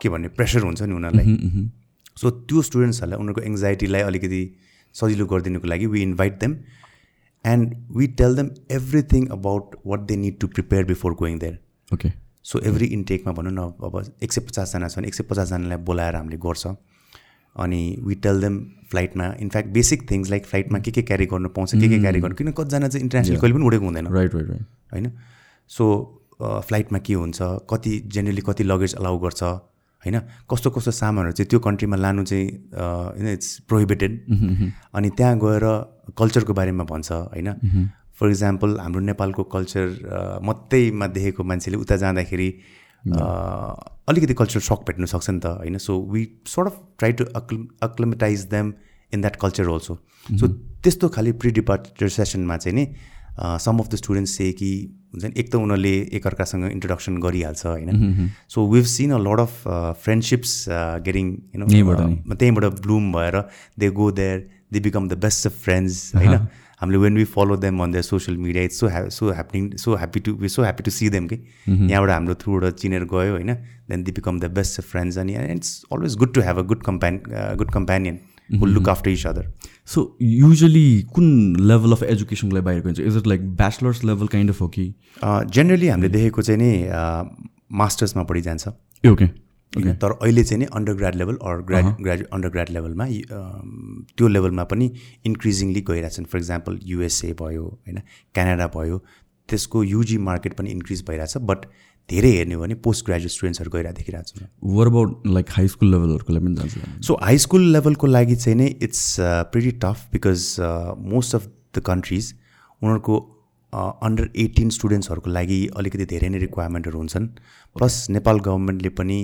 [0.00, 1.68] के भन्ने pressure हुन्छ नि उनीहरूलाई
[2.20, 4.42] सो त्यो स्टुडेन्ट्सहरूलाई उनीहरूको एङ्जाइटीलाई अलिकति
[4.94, 6.56] सजिलो गरिदिनुको लागि we invite them
[7.44, 12.12] and we tell them everything about what they need to prepare before going there okay
[12.44, 16.16] so every इन्टेकमा भनौँ न अब एक सय पचासजना छ भने एक सय पचासजनालाई बोलाएर
[16.16, 16.74] हामीले गर्छ
[17.56, 18.58] अनि we tell them
[18.90, 22.34] फ्लाइटमा in fact basic things like फ्लाइटमा के के क्यारी गर्नु पाउँछ के के क्यारी गर्नु
[22.34, 25.12] किन कतिजना चाहिँ इन्टरनेसनल कहिले पनि उडेको हुँदैन। राइट राइट राइट होइन?
[25.70, 25.84] सो
[26.42, 27.38] फ्लाइटमा के हुन्छ
[27.70, 30.18] कति जेनरली कति लगेज अलाउ गर्छ होइन?
[30.50, 34.12] कस्तो कस्तो सामानहरू चाहिँ त्यो कन्ट्रीमा लानु चाहिँ होइन इट्स प्रोहिबिटेड
[34.94, 35.64] अनि त्यहाँ गएर
[36.18, 37.54] कल्चरको बारेमा भन्छ होइन?
[38.16, 42.48] फर इक्जाम्पल हाम्रो नेपालको कल्चर मात्रैमा देखेको मान्छेले उता जाँदाखेरि
[43.06, 45.78] अलिकति कल्चरल सक भेट्नु सक्छ नि त होइन?
[45.78, 48.72] So we sort of try to accl acclimatize them
[49.12, 49.94] in that culture also
[50.40, 50.46] so
[50.82, 52.86] त्यस्तो खालि प्रि डिपार्चर सेसनमा चाहिँ नि
[53.36, 54.70] सम अफ द स्टुडेन्ट्स चाहिँ कि
[55.14, 58.30] हुन्छ नि एक त उनीहरूले एकअर्कासँग इन्ट्रोडक्सन गरिहाल्छ होइन?
[58.48, 59.52] So we've seen a lot of
[60.02, 60.52] friendships
[61.04, 62.34] getting you know.
[62.34, 63.36] त्यहीँबाट ब्लुम भएर
[63.78, 64.38] they go there
[64.72, 66.34] they become the best of friends होइन?
[66.80, 69.94] हामीले when we follow them on the social media it's so ha so happening so
[69.96, 71.36] happy to be so happy to see them कि
[71.68, 73.54] यहाँबाट हाम्रो थ्रुबाट चिनेर गयो होइन?
[73.90, 77.20] Then they become the best friends अनि it's always good to have a good compan
[77.58, 78.18] good companion
[78.50, 79.52] will look after each other
[79.94, 83.00] so usually कुन level of एजुकेसनलाई बाहिर गइन्छ?
[83.00, 84.92] Is it like bachelors level kind of हो कि
[85.24, 86.70] generally हामीले देखेको चाहिँ नि
[87.78, 88.68] मास्टर्समा पढि जान्छ
[89.04, 89.26] ओके
[89.72, 93.06] तर अहिले चाहिँ नि undergrad level or grad graduate undergrad लेभलमा
[94.16, 94.90] त्यो लेभलमा पनि
[95.26, 98.00] इन्क्रिजिङली गइरहेछन् फर इक्जाम्पल युएसए भयो होइन
[98.34, 98.98] क्यानाडा भयो
[99.48, 101.66] त्यसको युजी मार्केट पनि इन्क्रिज भइरहेछ बट
[102.08, 105.90] धेरै हेर्ने हो भने पोस्ट ग्रेजुएट स्टुडेन्ट्सहरू गइरहेको देखिरहेको छु were about like high school
[105.90, 109.16] लेभलहरूको लागि पनि जान्छ। सो हाई स्कुल लेभलको लागि चाहिँ नै it's
[109.52, 110.44] pretty tough because
[111.14, 112.34] most of the countries
[112.82, 113.16] उनीहरूको
[114.02, 117.26] अन्डर एटिन स्टुडेन्ट्सहरूको लागि अलिकति धेरै नै रिक्वायरमेन्टहरू हुन्छन्।
[117.76, 119.18] प्लस नेपाल गभर्मेन्टले पनि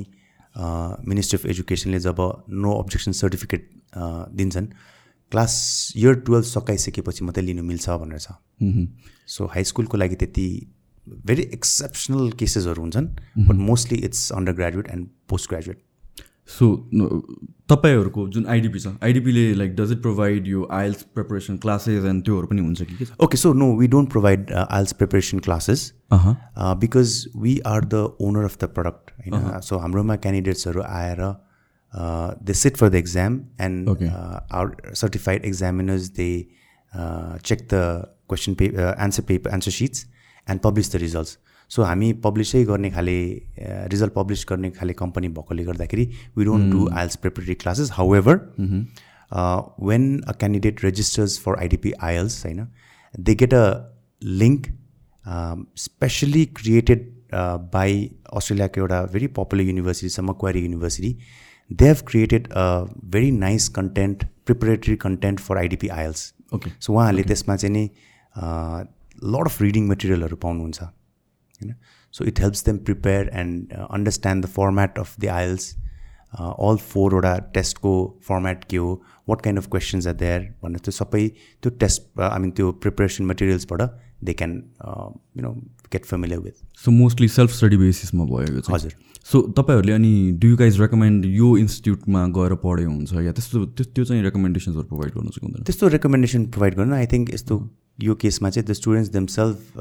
[0.57, 2.21] मिनिस्ट्री अफ एजुकेसनले जब
[2.65, 3.71] नो अब्जेक्सन सर्टिफिकेट
[4.37, 4.67] दिन्छन्
[5.33, 5.55] क्लास
[5.97, 8.29] इयर टुवेल्भ सकाइसकेपछि मात्रै लिनु मिल्छ भनेर छ।
[9.27, 10.49] सो हाई स्कुलको लागि त्यति
[11.27, 13.07] भेरी एक्सेप्सनल केसेसहरू हुन्छन्
[13.38, 15.09] but mostly it's undergraduate and
[15.51, 15.83] postgraduate
[16.53, 16.69] so
[17.71, 22.47] तपाईँहरूको जुन आइडिपी छ आइडिपीले लाइक डज इट प्रोभाइड यो आइल्स प्रिपरेसन क्लासेस एन्ड त्योहरू
[22.47, 25.85] पनि हुन्छ कि okay so no we don't provide IELTS preparation classes
[26.83, 31.25] because we are the owner of the product होइन सो हाम्रोमा क्यान्डिडेट्सहरू आएर
[32.43, 36.31] they sit for the exam and our certified examiners they
[36.93, 37.85] check the
[38.29, 40.07] question paper answer paper answer sheets
[40.47, 41.38] and publish the results
[41.75, 43.17] so हामी पब्लिसै गर्ने खाले
[43.93, 46.05] result publish गर्ने खाले कम्पनी भएकोले गर्दाखेरि
[46.37, 48.37] we don't do IELTS preparatory classes however
[49.91, 52.67] when a candidate registers for IDP IELTS होइन
[53.15, 53.65] they get a
[54.43, 54.69] link
[55.79, 57.11] specially created
[57.73, 58.05] by
[58.37, 61.17] अस्ट्रेलियाको एउटा भेरी पपुलर युनिभर्सिटी छ Macquarie university
[61.71, 62.65] they have created a
[63.13, 67.85] very nice content preparatory content for IDP IELTS okay so उहाँहरूले त्यसमा चाहिँ नि
[69.35, 70.97] lot of reading मटेरियलहरू पाउनुहुन्छ।
[71.62, 71.75] होइन
[72.14, 75.75] so it helps them prepare and understand the format of the IELTS
[76.40, 77.94] all फोरवटा टेस्टको
[78.29, 81.27] format के हो what kind of questions are there भनेर त्यो सबै
[81.62, 83.83] त्यो टेस्ट आई मिन त्यो preparation मटेरियल्सबाट
[84.25, 84.55] they can
[85.37, 85.53] you know
[85.92, 88.92] get familiar with so mostly self study बेसिसमा भयो यो चाहिँ। हजुर।
[89.33, 94.05] सो तपाईँहरूले अनि डु यु गाइज रेकमेन्ड यो इन्स्टिट्युटमा गएर पढ्यो हुन्छ या त्यस्तो त्यो
[94.05, 97.59] चाहिँ रेकमेन्डेसन्सहरू प्रोभाइड गर्नु चाहिँ त्यस्तो रेकमेन्डेसन प्रोभाइड गर्नु आई थिङ्क यस्तो
[97.98, 99.76] यो केसमा चाहिँ the students themselves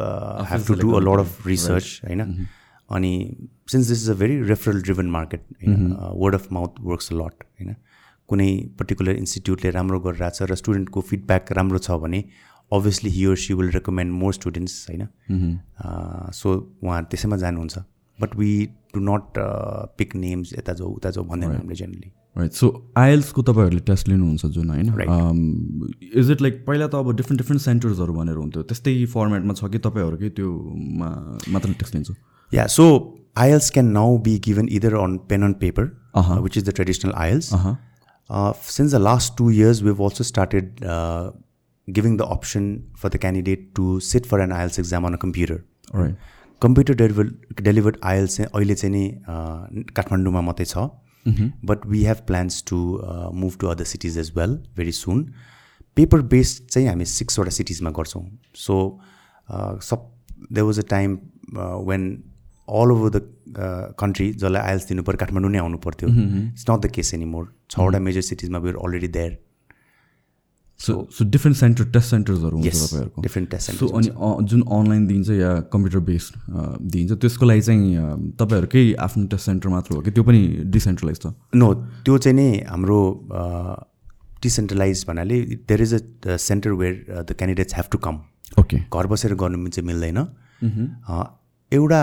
[0.52, 2.21] have to do a lot of research होइन
[2.89, 3.12] अनि
[3.71, 7.43] since this is a very referral driven market होइन word of mouth works a lot
[7.60, 7.76] होइन
[8.30, 12.24] कुनै पर्टिकुलर इन्स्टिट्युटले राम्रो गरिरहेको छ र स्टुडेन्टको फिडब्याक राम्रो छ भने
[12.71, 15.08] obviously he or she will recommend more students होइन?
[16.34, 17.84] सो उहाँ त्यसैमा जानुहुन्छ।
[18.24, 18.52] But we
[18.96, 19.38] do not
[19.98, 24.46] pick names यता जाऊ उता जाऊ भन्दैन हामीले जेनरली राइट सो आइएल्सको तपाईँहरूले टेस्ट लिनुहुन्छ
[24.58, 24.92] जुन होइन
[26.20, 29.80] इज इट लाइक पहिला त अब डिफ्रेन्ट डिफ्रेन्ट सेन्टर्सहरू भनेर हुन्थ्यो त्यस्तै फर्मेटमा छ कि
[29.88, 31.10] तपाईँहरूकै त्योमा
[31.56, 32.16] मात्र टेस्ट लिन्छ
[32.52, 32.88] yeah so
[33.42, 35.84] IELTS can now be given either on pen and paper,
[36.22, 36.34] Uh-huh.
[36.34, 37.48] uh, which is the traditional IELTS.
[37.58, 37.70] Uh-huh.
[38.30, 41.32] Uh, since the last two years, we've also started uh,
[41.88, 42.66] giving the option
[43.04, 45.58] for the candidate to sit for an IELTS exam on a computer.
[45.96, 46.16] Right
[46.62, 47.30] computer deliver
[47.62, 50.78] delivered IELTS चाहिँ अहिले चाहिँ नि काठमाडौँमा मात्रै छ।
[51.65, 52.78] But we have plans to
[53.36, 55.24] move to other cities as well very soon
[55.97, 58.76] paper based चाहिँ हामी सिक्सवटा सिटिजमा गर्छौँ। So
[59.89, 60.10] sub
[60.52, 61.17] they was a time
[61.88, 62.12] when
[62.80, 63.21] all over the
[64.00, 68.00] country जसलाई आइएल्स दिनु पऱ्यो काठमाडौँ नै आउनु पर्थ्यो it's not the case anymore छवटा
[68.00, 69.38] major सिटिजमा where already there
[70.86, 75.30] so so different centre test सेन्टर्सहरू हुन्छ तपाईँहरूको डिफ्रेन्ट टेस्ट सो अनि जुन अनलाइन दिन्छ
[75.39, 76.39] या कम्प्युटर बेस्ड
[76.94, 80.41] दिन्छ त्यसको लागि चाहिँ तपाईँहरूकै आफ्नो टेस्ट सेन्टर मात्र हो कि त्यो पनि
[80.78, 81.34] डिसेन्ट्रलाइज छ?
[81.56, 81.74] नो
[82.06, 83.00] त्यो चाहिँ नि हाम्रो
[84.44, 85.39] डिसेन्ट्रलाइज भन्नाले
[85.70, 88.20] there is a centre where the candidates have to come
[88.60, 91.24] okay घर बसेर गर्नु चाहिँ मिल्दैन। अ,
[91.72, 92.02] एउटा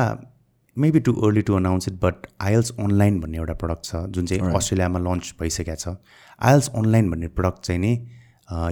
[0.77, 4.55] maybe too early to announce it but IELTS online भन्ने एउटा प्रडक्ट छ जुन चाहिँ
[4.57, 5.97] अस्ट्रेलियामा लन्च भइसकेको छ।
[6.41, 7.93] आइएल्स अनलाइन भन्ने प्रडक्ट चाहिँ नि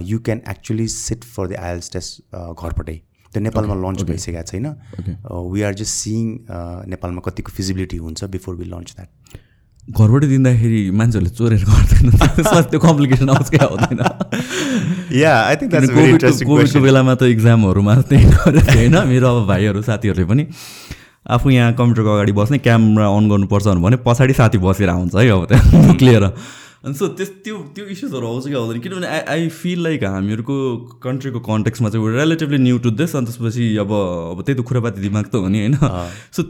[0.03, 2.95] you can actually sit for the IELTS test घरबाटै
[3.33, 4.67] त्यो नेपालमा लन्च भइसकेको छैन
[5.49, 6.37] वी आर जस्ट सिइङ
[6.87, 9.43] नेपालमा कतिको फिजिबिलिटी हुन्छ बिफोर वी लन्च द्याट
[9.87, 14.01] घरबाट दिँदाखेरि मान्छेहरूले चोरेर गर्दैन त्यो कम्प्लिकेसन आउँछ क्या आउँदैन
[15.15, 20.25] या आई थिङ्क कोभिडको कोभिडको बेलामा त इक्जामहरूमा त्यही गरेको होइन मेरो अब भाइहरू साथीहरूले
[20.27, 20.47] पनि
[21.29, 25.45] आफू यहाँ कम्प्युटरको अगाडि बस्ने क्यामेरा अन गर्नुपर्छ भने पछाडि साथी बसेर आउँछ है अब
[25.47, 26.23] त्यहाँ क्लियर
[26.87, 30.55] अनि सो त्यस त्यो त्यो इस्युजहरू आउँछ कि आउँदैन किनभने आई आई फिल लाइक हामीहरूको
[31.03, 35.25] कन्ट्रीको कन्टेक्स्टमा चाहिँ रिलेटिभली न्यु टु दिस अनि त्यसपछि अब अब त्यही त कुरापाती दिमाग
[35.25, 35.75] त हो नि होइन?
[36.33, 36.43] So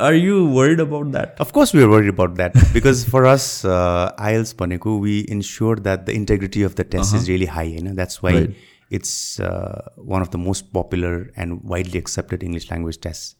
[0.00, 4.54] are you worried about that of course we are worried about that because for us IELTS
[4.60, 8.46] भनेको we ensure that the integrity of the test is really high होइन that's why
[8.92, 13.36] it's one of the most popular and widely accepted English language test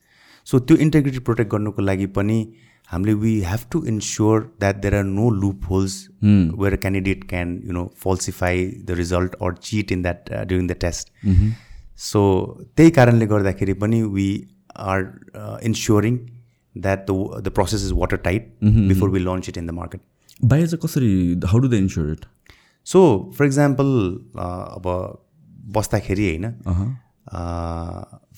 [0.46, 2.38] so त्यो integrity protect गर्नुको लागि पनि
[2.94, 5.94] हामीले we have to ensure that there are no loopholes
[6.62, 8.54] where a candidate can you know falsify
[8.90, 11.14] the result or cheat in that uh, during the test.
[11.98, 12.20] सो
[12.76, 14.28] त्यही कारणले गर्दाखेरि पनि we
[14.76, 15.02] are
[15.64, 16.16] ensuring
[16.74, 17.92] that the the process is
[18.24, 20.00] watertight before we launch it in the market
[20.52, 21.11] बाहिर चाहिँ कसरी
[21.50, 22.24] how do the ensure it
[22.87, 23.02] so
[23.38, 23.94] for example
[24.37, 24.88] अब
[25.76, 26.50] बस्दाखेरि होइन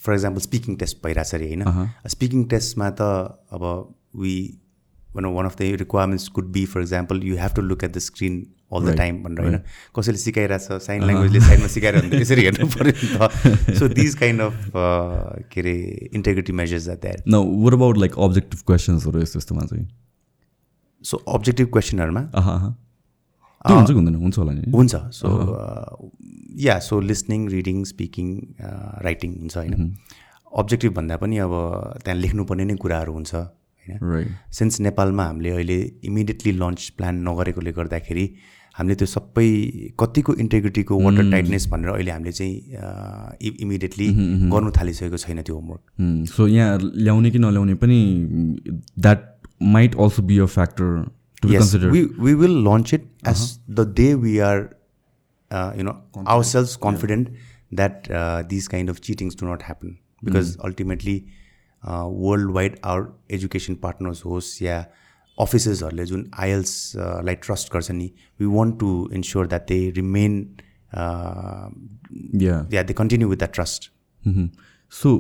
[0.05, 3.09] फर इक्जाम्पल स्पिकिङ टेस्ट भइरहेछ अरे होइन स्पिकिङ टेस्टमा त
[3.53, 3.65] अब
[4.21, 4.37] वी
[5.17, 7.99] भनौँ one of the requirements could be for example you have to look at the
[8.07, 9.59] screen all the time भनेर होइन
[9.99, 14.41] कसैले सिकाइरहेछ साइन ल्याङ्ग्वेजले साइडमा सिकाइरहनु भने त्यसरी हेर्नु पऱ्यो नि त सो दिज काइन्ड
[14.41, 14.71] अफ
[15.53, 15.75] के अरे
[16.15, 19.87] इन्टेग्रिटी मेजर्स आर द्याट न वर अबाउट लाइक अब्जेक्टिभ क्वेसन्सहरू यस्तो यस्तोमा चाहिँ
[21.05, 22.23] सो अब्जेक्टिभ क्वेसनहरूमा
[23.65, 25.29] हुन्छ हुँदैन हुन्छ होला नि हुन्छ so
[26.65, 28.29] yeah so listening reading speaking
[29.07, 29.93] writing हुन्छ होइन
[30.53, 31.55] अब्जेक्टिभ भन्दा पनि अब
[32.05, 33.35] त्यहाँ लेख्नुपर्ने नै कुराहरू हुन्छ।
[33.93, 38.35] होइन। सिन्स नेपालमा हामीले अहिले इमिडिएटली लन्च प्लान नगरेकोले गर्दाखेरि
[38.79, 39.49] हामीले त्यो सबै
[40.01, 42.55] कतिको इन्टेग्रिटीको वाटर टाइटनेस भनेर अहिले हामीले चाहिँ
[43.63, 44.09] इमिडिएटली
[44.51, 45.81] गर्नु थालिसकेको छैन त्यो होमवर्क
[46.29, 48.01] सो यहाँ ल्याउने कि नल्याउने पनि
[48.99, 51.11] that might also be a factor
[51.43, 51.63] to be yes.
[51.63, 54.69] Consider we we will launch it as the day we are
[55.51, 55.97] uh, you know
[56.27, 57.29] ourselves confident
[57.73, 59.01] that uh, these kind of
[61.87, 63.03] uh, worldwide our
[63.39, 64.79] education partners होस् या
[65.39, 70.39] अफिसेसहरूले जुन आइएल्सलाई trust गर्छ नि we want to ensure that they remain
[72.43, 73.91] yeah they continue with the trust
[74.93, 75.13] so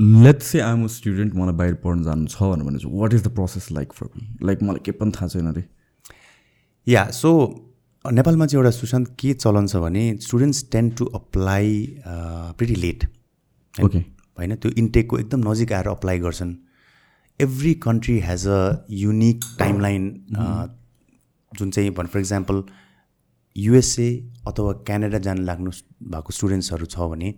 [0.00, 3.70] let's say I'm student मलाई बाहिर पढ्नु जानु छ भने चाहिँ what is the process
[3.72, 5.64] like for me like मलाई के पनि थाहा छैन अरे।
[6.86, 7.30] या सो
[8.04, 13.08] नेपालमा चाहिँ एउटा सुशान्त के चलन छ भने students tend to apply pretty late
[13.74, 14.04] okay
[14.38, 16.54] होइन त्यो इन्टेकको एकदम नजिक आएर अप्लाई गर्छन्।
[17.40, 20.08] Every country has a unique timeline
[21.52, 22.62] जुन चाहिँ भन फर इक्जाम्पल
[23.56, 24.08] युएसए
[24.46, 25.70] अथवा क्यानाडा जान लाग्नु
[26.10, 27.34] भएको स्टुडेन्ट्सहरू छ भने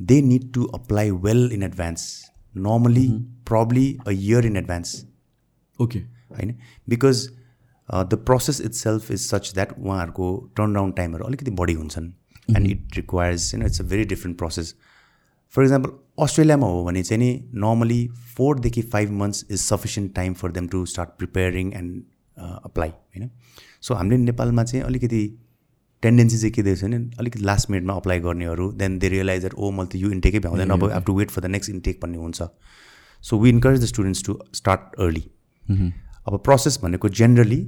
[0.00, 2.06] they need to apply well in advance
[2.56, 3.08] normally
[3.48, 4.94] probably a year in advance
[5.78, 6.56] okay होइन?
[6.88, 7.28] Because
[7.88, 12.12] the process itself is such that उहाँहरूको टर्न राउन्ड टाइमहरू अलिकति बढी हुन्छन्।
[12.48, 14.74] एन्ड इट रिक्वायर्स होइन it's a very different process
[15.54, 15.90] for example
[16.24, 17.30] अस्ट्रेलियामा हो भने चाहिँ नि
[17.62, 22.02] normally फोरदेखि five months is sufficient time for them to start preparing and
[22.38, 23.30] apply होइन?
[23.80, 25.22] सो हामीले नेपालमा चाहिँ अलिकति
[26.02, 29.54] टेन्डेन्सी चाहिँ के दिएको छ भने अलिकति लास्ट मिनटमा अप्लाई गर्नेहरू then they realise that
[29.54, 32.18] oh मैले त यो इन्टेकै भ्याउँदैन अब have to wait for the next intake भन्ने
[32.18, 32.42] हुन्छ.
[33.22, 35.24] So we encourage the students to start early
[36.26, 37.60] अब प्रोसेस भनेको जेनरली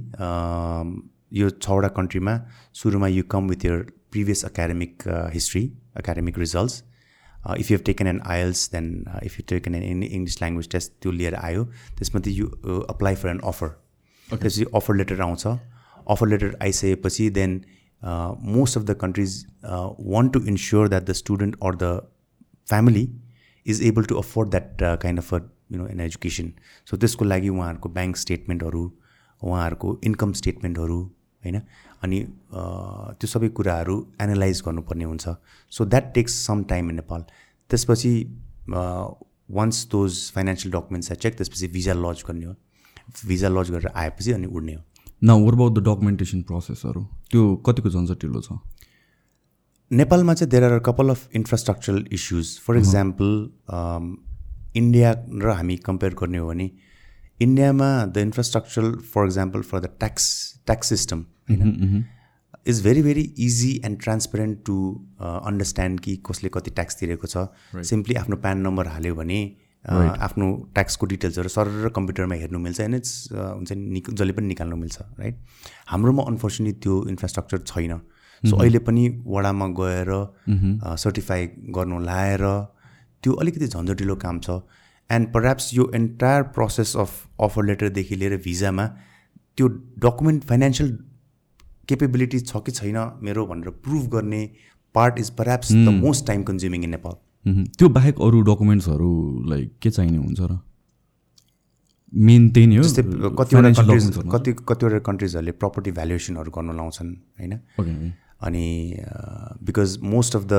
[1.39, 2.39] यो छवटा कन्ट्रीमा
[2.73, 5.63] सुरुमा you come with your previous academic history
[5.99, 6.83] academic results
[7.55, 8.89] if you have taken an IELTS then
[9.23, 11.63] if you taken an English language test त्यो लिएर आयो
[11.97, 12.47] त्यसपछि you
[12.89, 13.67] apply for an offer
[14.29, 17.61] त्यसपछि अफर लेटर आउँछ अफर लेटर आइसकेपछि then
[18.01, 21.91] most of the countries want to ensure that the student or the
[22.67, 23.07] family
[23.65, 25.39] is able to afford that kind of a
[25.71, 26.51] you know in education
[26.87, 28.83] so त्यसको लागि उहाँहरूको bank स्टेटमेन्टहरू
[29.41, 31.01] उहाँहरूको income स्टेटमेन्टहरू
[31.43, 31.61] होइन
[32.03, 32.19] अनि
[33.19, 35.35] त्यो सबै कुराहरू एनालाइज गर्नुपर्ने हुन्छ।
[35.71, 37.21] So that takes some time in Nepal
[37.69, 38.13] त्यसपछि
[38.69, 42.53] once those financial documents check त्यसपछि भिजा लज गर्ने हो।
[43.27, 44.81] भिजा लज गरेर आएपछि अनि उड्ने हो।
[45.23, 48.57] न वर अबाउट द डकुमेन्टेसन प्रोसेसहरू त्यो कतिको झन्झटिलो छ?
[49.91, 53.29] नेपालमा चाहिँ there are couple of infrastructural issues for example
[54.75, 55.11] India
[55.43, 56.67] र हामी कम्पेयर गर्ने हो भने
[57.39, 60.25] इन्डियामा the infrastructure for example for the tax
[60.67, 62.05] tax system होइन
[62.67, 64.77] is very very easy and transparent to
[65.21, 69.39] understand कि कसले कति ट्याक्स तिरेको छ सिम्पली आफ्नो प्यान नम्बर हाल्यो भने
[69.85, 75.01] आफ्नो ट्याक्सको डिटेल्सहरू सर कम्प्युटरमा हेर्नु मिल्छ होइन इट्स हुन्छ नि जसले पनि निकाल्नु मिल्छ
[75.19, 75.35] राइट
[75.87, 77.93] हाम्रोमा अनफोर्चुनेटली त्यो इन्फ्रास्ट्रक्चर छैन.
[78.43, 79.03] सो अहिले पनि
[79.35, 80.11] वडामा गएर
[81.03, 81.45] सर्टिफाई
[81.77, 82.43] गर्नु लाएर
[83.23, 84.59] त्यो अलिकति झन्झटिलो काम छ।
[85.09, 87.11] एन्ड परह्याप्स यो एन्टायर प्रोसेस अफ
[87.47, 88.85] अफर लेटरदेखि लिएर भिजामा
[89.57, 89.67] त्यो
[90.05, 90.97] डकुमेन्ट फाइनेन्सियल
[91.89, 94.41] केपेबिलिटी छ कि छैन मेरो भनेर प्रुभ गर्ने
[94.95, 97.15] part is perhaps the most time consuming in Nepal
[97.77, 99.11] त्यो बाहेक अरू डकुमेन्ट्सहरू
[99.49, 100.57] लाइक के चाहिने हुन्छ र?
[102.13, 103.03] मेन त्यही नै हो जस्तै
[103.39, 107.53] कतिवटा कन्ट्रिज कति कतिवटा कन्ट्रिजहरूले प्रपर्टी भ्यालुएसनहरू गर्नु लाउँछन् होइन?
[108.47, 108.67] अनि
[109.69, 110.53] because most of the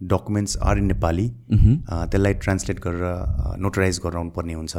[0.00, 4.76] documents are in Nepali त्यसलाई ट्रान्सलेट गरेर नोटराइज गराउनु पर्ने हुन्छ।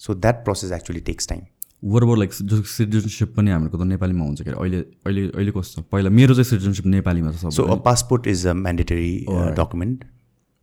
[0.00, 1.42] So that process actually takes time
[1.82, 5.82] वरबर like जो सिटिजनसिप पनि हामीहरूको त नेपालीमा हुन्छ कि अहिले अहिले अहिले कस्तो?
[5.92, 9.12] पहिला मेरो चाहिँ सिटिजनसिप नेपालीमा छ so passport is a mandatory
[9.58, 10.04] document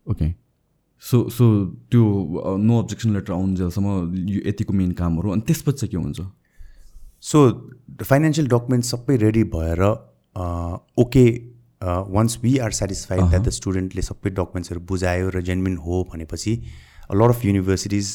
[0.08, 0.28] okay
[1.04, 1.46] so so
[1.92, 2.04] त्यो
[2.60, 3.88] नो अब्जेक्सन लेटर आउन्जेलसम्म
[4.30, 6.22] यो यतिको मेन कामहरू। अनि त्यसपछि चाहिँ के हुन्छ?
[7.22, 7.38] सो
[8.04, 9.82] फाइनेन्सियल डकुमेन्ट सबै रेडी भएर
[10.98, 11.26] okay
[11.86, 16.54] once we are satisfied that the स्टुडेन्टले सबै डकुमेन्ट्सहरू बुझायो र जेन्युन हो भनेपछि
[17.14, 18.12] lot of universities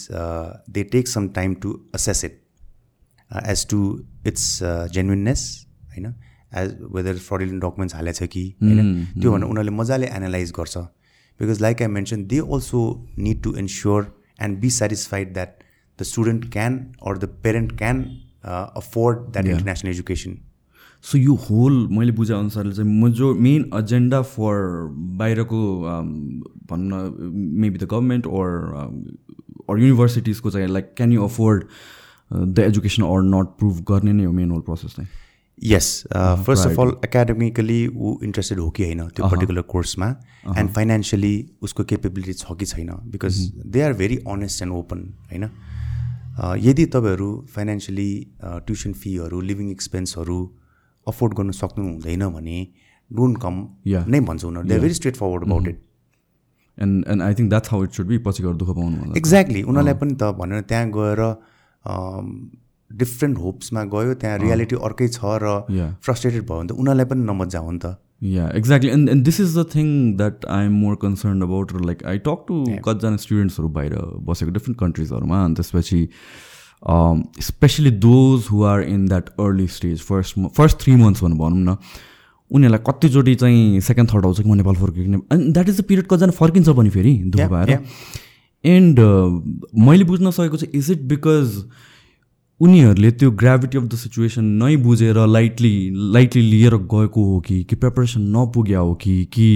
[0.76, 2.40] they take some time to assess it
[3.30, 3.82] as to
[4.26, 4.46] its
[4.94, 5.44] genuineness
[5.90, 6.14] होइन
[6.62, 10.78] एज वेदर फ्रडिलेन्ट डकुमेन्ट्स हालेको छ कि होइन त्यो भनेर उनीहरूले मजाले एनालाइज गर्छ.
[11.40, 12.80] Because like I mention they also
[13.18, 15.62] need to ensure and be satisfied that
[15.98, 18.04] the student can or the parent can
[18.82, 20.38] afford that international education
[21.04, 24.56] so यो होल मैले बुझेअनुसारले चाहिँ म जो मेन एजेन्डा फर
[25.20, 25.60] बाहिरको
[26.70, 28.48] भनौँ न maybe the government or
[29.70, 31.64] or युनिभर्सिटिजको चाहिँ like can you afford
[32.32, 35.08] the education or not prove गर्ने नै हो मेन होल प्रोसेस चाहिँ?
[35.62, 35.86] Yes
[36.46, 40.08] first of all academically ऊ इन्ट्रेस्टेड हो कि होइन त्यो पर्टिकुलर कोर्समा
[40.58, 42.90] एन्ड फाइनेन्सियली उसको केपेबिलिटी छ कि छैन?
[43.12, 45.50] Because they are very honest and open होइन?
[46.68, 48.10] यदि तपाईँहरू फाइनेन्सियली
[48.44, 50.40] ट्युसन फीहरू लिभिङ एक्सपेन्सहरू
[51.06, 52.58] अफोर्ड गर्नु सक्नु हुँदैन भने
[53.10, 53.54] डोन्ट कम
[53.86, 54.68] नै भन्छ उनीहरू.
[54.68, 55.78] They very straightforward about it
[56.78, 59.94] and and I think that's how it should be पछि गएर दुःख पाउनु एक्ज्याक्टली उनीहरूलाई
[60.02, 61.20] पनि त भनेर त्यहाँ गएर
[62.90, 65.58] डिफ्रेन्ट होप्समा गयो। त्यहाँ रियालिटी अर्कै छ र
[66.04, 67.96] फ्रस्ट्रेटेड भयो भने त उनीहरूलाई पनि नमजा हो नि त।
[68.30, 69.86] Yeah exactly and and this is the thing
[70.16, 73.94] that I am more concern about like I talk to कतिजना स्टुडेन्ट्सहरू बाहिर
[74.30, 76.00] बसेको डिफ्रेन्ट कन्ट्रिजहरूमा अनि त्यसपछि
[76.82, 81.76] specially those who are in that early stage first first three months भनेर भनौँ न
[82.50, 86.06] उनीहरूलाई कतिचोटि चाहिँ सेकेन्ड थर्ड आउँछ कि म नेपाल फर्किने and that is the period
[86.06, 87.78] कतिजना फर्किन्छ पनि फेरि दुःख भएर
[88.64, 89.00] एन्ड
[89.86, 91.62] मैले बुझ्न सकेको चाहिँ इज इट बिकज
[92.60, 95.74] उनीहरूले त्यो ग्राभिटी अफ द सिचुएसन नै बुझेर लाइटली
[96.12, 99.48] लाइटली लिएर गएको हो कि कि प्रिपरेसन नपुग्या हो कि कि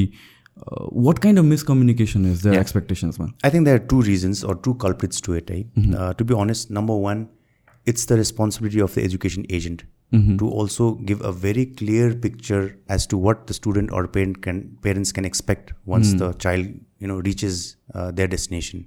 [0.56, 2.60] Uh, what kind of miscommunication is their yeah.
[2.60, 3.34] expectations, man?
[3.42, 5.50] I think there are two reasons or two culprits to it.
[5.50, 5.64] Eh?
[5.76, 5.94] Mm-hmm.
[5.94, 7.28] Uh, to be honest, number one,
[7.86, 10.36] it's the responsibility of the education agent mm-hmm.
[10.36, 14.78] to also give a very clear picture as to what the student or parent can
[14.82, 16.18] parents can expect once mm.
[16.18, 16.66] the child
[16.98, 18.86] you know reaches uh, their destination.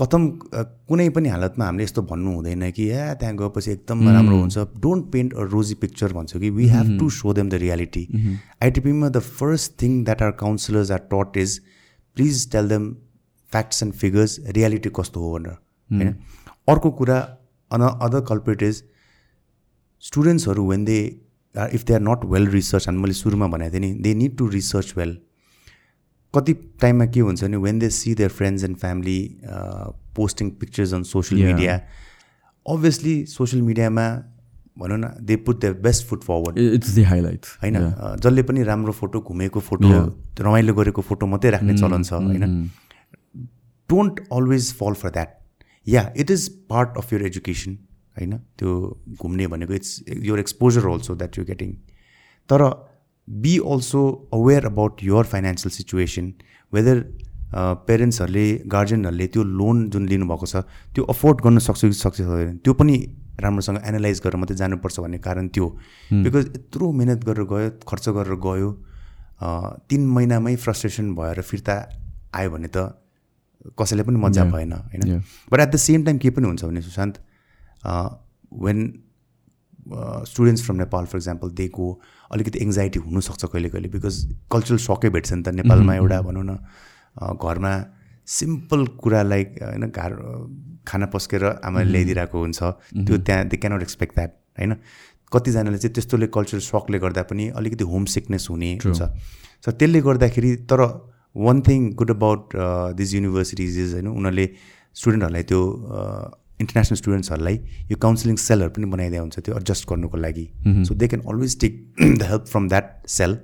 [0.00, 0.22] कथम
[0.54, 4.58] अ, कुनै पनि हालतमा हामीले यस्तो भन्नु हुँदैन कि ए त्यहाँ गएपछि एकदम राम्रो हुन्छ।
[4.84, 8.04] Don't paint a rosy picture भन्छ कि। We have to show them the reality
[8.62, 11.58] आइटिपीमा the first thing that our counsellors are taught is
[12.16, 12.92] please tell them
[13.52, 15.56] facts and figures reality कस्तो हो भनेर।
[15.90, 16.14] होइन?
[16.68, 17.18] अर्को कुरा
[17.70, 18.82] on other corporate is
[20.02, 20.98] स्टुडेन्ट्सहरू when they
[21.74, 24.46] if they are not well research अनि मैले सुरुमा भनेको थिएँ नि they need to
[24.48, 25.16] research well
[26.34, 29.20] कति टाइममा के हुन्छ भने when they see their friends and family
[30.16, 31.44] posting pictures on social.
[31.44, 31.80] Media
[32.66, 34.06] obviously social मिडियामा
[34.78, 37.78] भनौँ न they put the best foot forward it's the highlights होइन?
[38.22, 39.88] जसले पनि राम्रो फोटो घुमेको फोटो
[40.40, 42.70] रमाइलो गरेको फोटो मात्रै राख्ने चलन छ होइन?
[43.88, 45.36] Don't always fall for that
[45.86, 47.76] yeah it is part of your education
[48.16, 48.36] होइन?
[48.58, 48.70] त्यो
[49.20, 51.74] घुम्ने भनेको it's your exposure also that you getting
[52.48, 52.64] तर
[53.28, 54.02] be also
[54.34, 56.32] aware about your financial situation
[56.72, 57.02] whether
[57.86, 60.62] पेरेन्ट्सहरूले गार्जेनहरूले त्यो लोन जुन लिनुभएको छ
[60.94, 62.96] त्यो अफोर्ड गर्न सक्छ कि सक्छ सक्दैन त्यो पनि
[63.40, 65.66] राम्रोसँग एनालाइज गरेर मात्रै जानुपर्छ भन्ने कारण त्यो
[66.12, 68.70] बिकज यत्रो मिहिनेत गरेर गयो खर्च गरेर गयो
[69.90, 71.76] तिन महिनामै फ्रस्ट्रेसन भएर फिर्ता
[72.34, 72.78] आयो भने त
[73.78, 75.22] कसैलाई पनि मजा भएन होइन.
[75.52, 77.14] But at the same time के पनि हुन्छ भने Sushant
[78.66, 78.78] when
[80.26, 81.88] students from Nepal for example they go
[82.32, 84.16] अलिकति एङ्जाइटी हुनसक्छ कहिले कहिले बिकज
[84.52, 86.58] कल्चरल सकै भेट्छ नि त नेपालमा एउटा भनौँ न
[87.36, 87.72] घरमा
[88.28, 90.12] सिम्पल कुरा लाइक होइन घार
[90.88, 92.60] खाना पस्केर आमाले ल्याइदिइरहेको हुन्छ।
[93.06, 94.74] त्यो त्यहाँ दे क्यानट एक्सपेक्ट द्याट होइन?
[95.32, 99.02] कतिजनाले चाहिँ त्यस्तोले कल्चरल सकले गर्दा पनि अलिकति होम सिकनेस हुने हुन्छ।
[99.64, 100.80] सो त्यसले गर्दाखेरि तर
[101.36, 102.56] one thing good about
[102.96, 104.46] this universities is होइन उनीहरूले
[104.96, 105.60] स्टुडेन्टहरूलाई त्यो
[106.60, 110.46] इन्टरनेसनल स्टुडेन्ट्सहरूलाई यो काउन्सिलिङ सेलहरू पनि बनाइदिएको हुन्छ त्यो एडजस्ट गर्नुको लागि।
[110.88, 113.38] So they can always take the help from that cell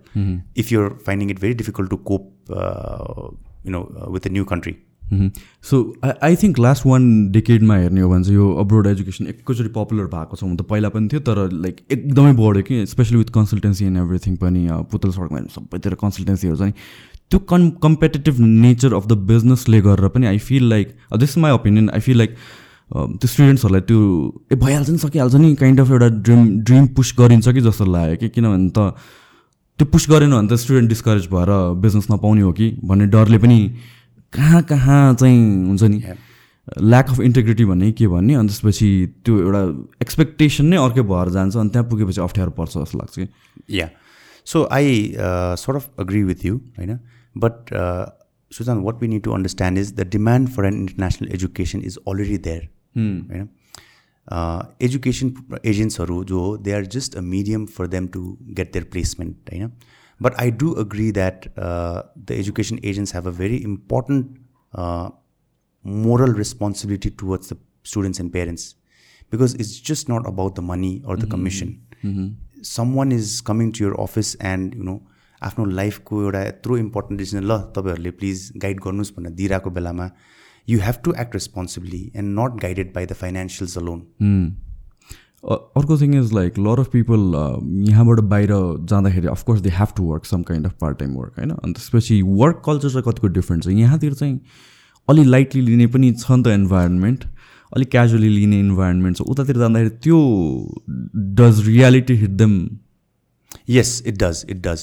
[0.56, 2.50] if you're finding it very difficult to cope
[3.66, 4.76] you know with a new country
[5.64, 9.68] so I I think last one डिकेडमा हेर्ने हो भने चाहिँ यो abroad education एकैचोटि
[9.74, 13.30] popular भएको छ हुन त पहिला पनि थियो तर लाइक एकदमै बढ्यो कि specially with
[13.34, 16.72] consultancy and everything पनि पुतल सडकमा सबैतिर कन्सल्टेन्सीहरू छ नि
[17.30, 21.90] त्यो कन् कम्पिटेटिभ नेचर अफ द बिजनेसले गरेर पनि I feel like this my opinion
[21.90, 22.36] I feel like
[22.90, 24.00] त्यो स्टुडेन्ट्सहरूलाई त्यो
[24.52, 28.16] ए भइहाल्छ नि सकिहाल्छ नि काइन्ड अफ एउटा ड्रिम ड्रिम पुस गरिन्छ कि जस्तो लाग्यो
[28.16, 28.94] कि किनभने त
[29.78, 31.50] त्यो पुस गरेन भने त स्टुडेन्ट डिस्करेज भएर
[31.86, 33.58] बिजनेस नपाउने हो कि भन्ने डरले पनि
[34.32, 36.02] कहाँ कहाँ चाहिँ हुन्छ नि
[36.82, 38.88] ल्याक अफ इन्टेग्रिटी भन्ने के भन्ने अनि त्यसपछि
[39.24, 39.62] त्यो एउटा
[40.02, 43.28] एक्सपेक्टेसन नै अर्कै भएर जान्छ अनि त्यहाँ पुगेपछि अप्ठ्यारो पर्छ जस्तो लाग्छ कि
[43.68, 43.90] Yeah.
[44.44, 46.98] So I uh, sort of agree with you, you know.
[47.34, 48.06] But uh,
[48.50, 51.82] Suzanne, what we need to understand is the demand for an international education
[54.28, 54.62] Uh,
[55.62, 59.36] agents are they are just a medium for them to get their placement.
[59.52, 59.70] You know.
[60.20, 64.38] But I do agree that uh, the education agents have a very important
[64.74, 65.10] uh,
[65.84, 68.74] moral responsibility towards the students and parents
[69.30, 71.78] because it's just not about the money or the commission
[72.62, 75.00] someone is coming to your office and you know
[75.46, 80.06] आफ्नो लाइफको एउटा यत्रो important decision ल तपाईँहरूले please guide गर्नुहोस् भनेर दिइरहेको बेलामा
[80.68, 84.00] you have to act responsibly and not guided by the financials alone
[85.78, 87.20] अर्को thing is like lot of people
[87.88, 88.50] यहाँबाट बाहिर
[88.90, 91.50] जाँदाखेरि of course they have to work some kind of part time work होइन?
[91.50, 94.40] अनि त्यसपछि वर्क कल्चर चाहिँ कतिको different छ। यहाँतिर चाहिँ
[95.08, 97.24] अलि लाइटली लिने पनि छ नि त इन्भाइरोमेन्ट
[97.72, 100.18] अलिक क्याजुअली लिने इन्भाइरोमेन्ट छ। उतातिर जाँदाखेरि त्यो
[101.40, 102.58] does reality hit them
[103.74, 104.82] yes it does it does.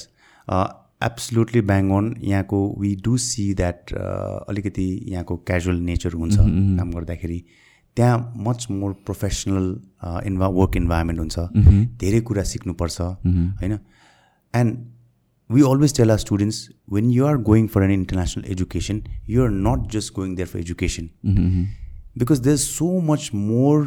[1.07, 2.05] Absolutely bang on.
[2.23, 7.43] यहाँको वी डु सी द्याट अलिकति यहाँको क्याजुअल नेचर हुन्छ काम गर्दाखेरि।
[7.97, 9.65] त्यहाँ मच मोर प्रोफेसनल
[10.27, 11.37] इन्भा वर्क इन्भाइरोमेन्ट हुन्छ।
[12.01, 13.77] धेरै कुरा सिक्नुपर्छ होइन?
[14.53, 14.77] And
[15.49, 19.49] we always tell our students when you are going for an international education you are
[19.67, 21.09] not just going there for education
[22.17, 23.85] because there so much more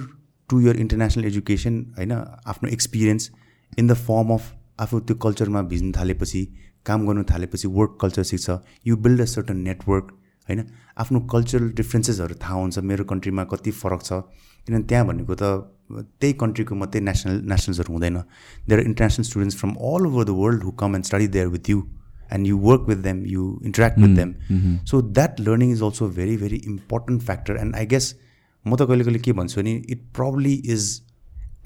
[0.51, 3.31] to your international education होइन आफ्नो experience
[3.79, 6.47] in the form of आफू त्यो कल्चरमा भिज्नु थालेपछि
[6.87, 8.51] काम गर्नु थालेपछि वर्क कल्चर सिक्छ.
[8.87, 10.07] You build a certain network
[10.49, 10.61] होइन?
[10.99, 14.13] आफ्नो कल्चरल डिफ्रेन्सेसहरू थाहा हुन्छ मेरो कन्ट्रीमा कति फरक छ।
[14.67, 15.43] किनभने त्यहाँ भनेको त
[16.21, 18.17] त्यही कन्ट्रीको मात्रै नेसनल नेसनल्सहरू हुँदैन।
[18.69, 21.71] There are international students from all over the world who come and study there with
[21.71, 21.83] you
[22.35, 24.35] and you work with them you interact with them
[24.87, 28.15] so that learning is also very very important factor and I guess
[28.65, 30.89] म त कहिले कहिले के भन्छु भने it probably is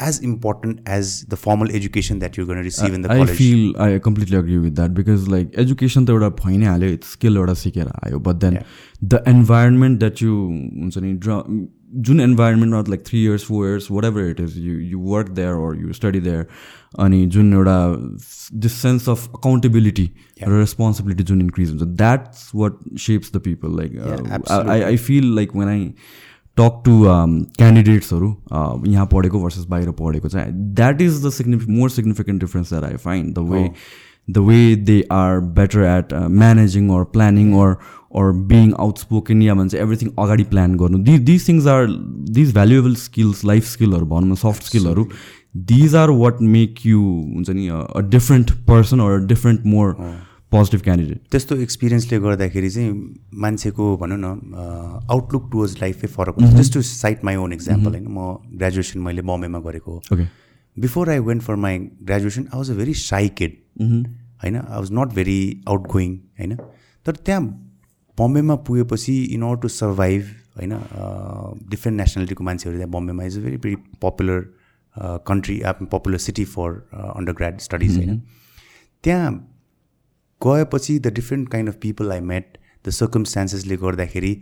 [0.09, 3.75] as important as the formal education that you गर्न receive in the I college feel
[3.87, 7.55] I completely agree with that because like education त एउटा भइ नै हाल्यो स्किल एउटा
[7.65, 8.59] सिकेर आयो but then
[9.05, 11.43] the environment that you हुन्छ नि ड्र
[11.99, 15.77] जुन इन्भाइरोमेन्टमा like three years four years whatever it is you you work there or
[15.77, 16.47] you study there
[16.99, 17.77] अनि जुन एउटा
[18.61, 20.11] दिस सेन्स अफ अकाउन्टेबिलिटी
[20.43, 23.99] र रेस्पोन्सिबिलिटी जुन इन्क्रिज हुन्छ that's what shapes the people like
[24.71, 25.93] I I feel like when I
[26.61, 27.01] talk to
[27.59, 28.35] क्यान्डिडेट्सहरू
[28.89, 32.97] यहाँ पढेको versus बाहिर पढेको चाहिँ that is the signifi more significant difference that I
[33.05, 33.69] find the way
[34.29, 34.59] the way
[34.89, 37.75] they are better at managing or planning or
[38.17, 40.99] or being outspoken या भन्छ everything अगाडि plan गर्नु.
[40.99, 41.87] The this things are
[42.39, 45.07] these valuable skills life स्किलहरू भनौँ न soft स्किलहरू
[45.69, 47.03] these are what make you
[47.35, 49.95] हुन्छ नि a different person or different more
[50.53, 52.91] positive candidate त्यस्तो एक्सपिरियन्सले गर्दाखेरि चाहिँ
[53.43, 54.27] मान्छेको भनौँ न
[55.11, 58.07] आउटलुक टुवर्ड्स लाइफै फरक हुन्छ। Just to cite my own example होइन?
[58.09, 60.25] म ग्रेजुएसन मैले बम्बेमा गरेको। Okay
[60.77, 64.57] before I went for my graduation I was a very shy kid होइन?
[64.57, 65.41] I was not very
[65.93, 66.57] outgoing होइन?
[67.07, 67.43] तर त्यहाँ
[68.19, 70.23] बम्बेमा पुगेपछि इन अर्डर टु सर्भाइभ
[70.57, 70.73] होइन?
[71.71, 74.43] डिफ्रेन्ट नेसनालिटीको मान्छेहरू त्यहाँ बम्बेमा is a very very popular
[75.27, 75.61] country
[75.93, 76.69] popular city for
[77.33, 78.21] undergrad studies होइन?
[79.05, 79.50] त्यहाँ
[80.47, 84.35] गएपछि the different kind of people I met the सर्कमस्टान्सेसले गर्दाखेरि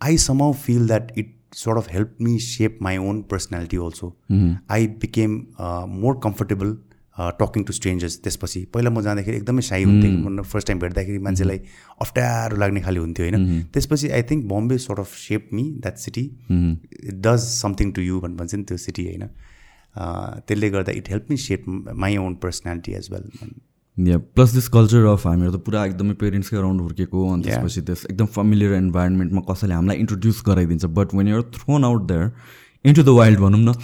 [0.00, 1.32] I समाउ feel that it
[1.78, 4.06] of helped me shape my own personality also.
[4.68, 6.72] I became uh, more comfortable
[7.40, 8.64] talking to strangers त्यसपछि.
[8.74, 11.58] पहिला म जाँदाखेरि एकदमै साई हुन्थेँ। फर्स्ट टाइम भेट्दाखेरि मान्छेलाई
[12.02, 13.62] अप्ठ्यारो लाग्ने खाले हुन्थ्यो होइन?
[13.74, 18.20] त्यसपछि I think Bombay sort of shape me that city it does something to you
[18.20, 19.28] भन्नु भन्छ नि त्यो सिटी होइन?
[20.48, 21.68] त्यसले गर्दा it help me shape
[22.06, 23.30] my own personality as well
[23.96, 28.04] yeah plus this culture of हामीहरू त पुरा एकदमै पेरेन्ट्सकै अराउन्ड हुर्केको अनि त्यसपछि त्यस
[28.10, 30.84] एकदम फमिलियर इन्भाइरोमेन्टमा कसैले हामीलाई इन्ट्रोड्युस गराइदिन्छ.
[30.98, 32.30] But when you're thrown out there
[32.84, 33.74] into the wild भनौँ न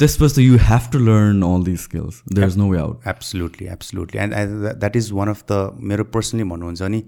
[0.00, 4.20] त्यसपछि you have to learn all this skills there is no way out absolutely absolutely
[4.22, 4.34] and
[4.80, 7.02] that is one of the मेरो personally भन्नुहुन्छ नि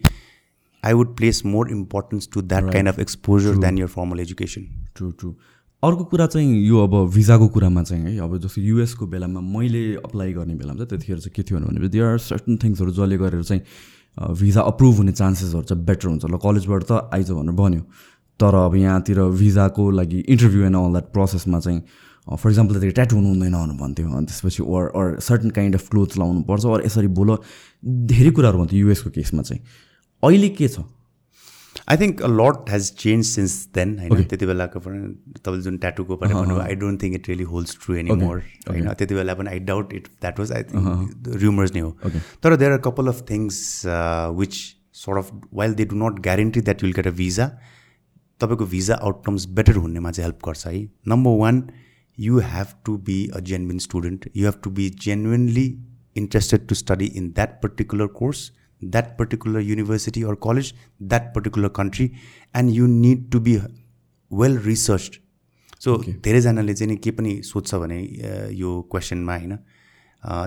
[0.83, 4.67] I would place more importance to that kind of exposure than your formal education
[4.97, 5.33] true true
[5.83, 10.33] अर्को कुरा चाहिँ यो अब भिजाको कुरामा चाहिँ है अब जस्तो युएसको बेलामा मैले अप्लाई
[10.33, 13.63] गर्ने बेलामा चाहिँ त्यतिखेर चाहिँ के थियो भने देयर आर सर्टन थिङ्सहरू जसले गरेर चाहिँ
[14.41, 17.83] भिजा अप्रुभ हुने चान्सेसहरू चाहिँ बेटर हुन्छ। ल कलेजबाट त आइज भनेर बन्यो
[18.41, 21.81] तर अब यहाँतिर भिजाको लागि इन्टरभ्यू एन्ड अल द्याट प्रोसेसमा चाहिँ
[22.27, 26.19] फर इक्जाम्पल त्यतिखेर ट्याटु हुनु हुँदैन भन्थ्यो। अनि त्यसपछि wear or certain kind of clothes
[26.19, 27.37] लाउनुपर्छ। अर यसरी बोल
[27.85, 29.61] धेरै कुराहरू भन्थ्यो युएसको केसमा चाहिँ।
[30.25, 30.81] अहिले के छ?
[31.85, 35.01] I think a lot has change since then होइन त्यति बेलाको पनि
[35.39, 38.93] तपाईँले जुन ट्याटुको पनि भन्नुभयो I don't think it really holds true any more होइन
[38.95, 42.13] त्यति बेला पनि I doubt it that was I think rumours नै हो
[42.43, 43.63] तर there are couple of things
[44.37, 44.61] which
[44.97, 47.49] sort of while they do not guarantee that will get a visa
[48.41, 51.63] तपाईँको visa outcomes better हुनेमा चाहिँ हेल्प गर्छ है number one
[52.19, 55.67] you have to be a genuine student you have to be genuinely
[56.17, 58.51] interested to study in that particular course
[58.82, 62.14] that particular university or college, that particular country,
[62.54, 63.60] and you need to be
[64.32, 65.20] well researched.
[65.84, 68.00] So धेरैजनाले चाहिँ नि के पनि सोध्छ भने
[68.54, 69.58] यो क्वेसनमा होइन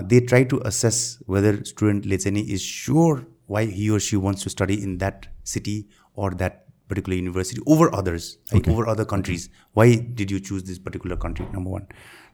[0.09, 0.99] they try to assess
[1.29, 5.25] whether स्टुडेन्टले चाहिँ नि is sure why he or she wants to study in that
[5.53, 5.77] city
[6.17, 9.49] or that particular university over others, like over other countries.
[9.73, 11.47] Why did you choose this particular country?
[11.53, 11.87] Number one.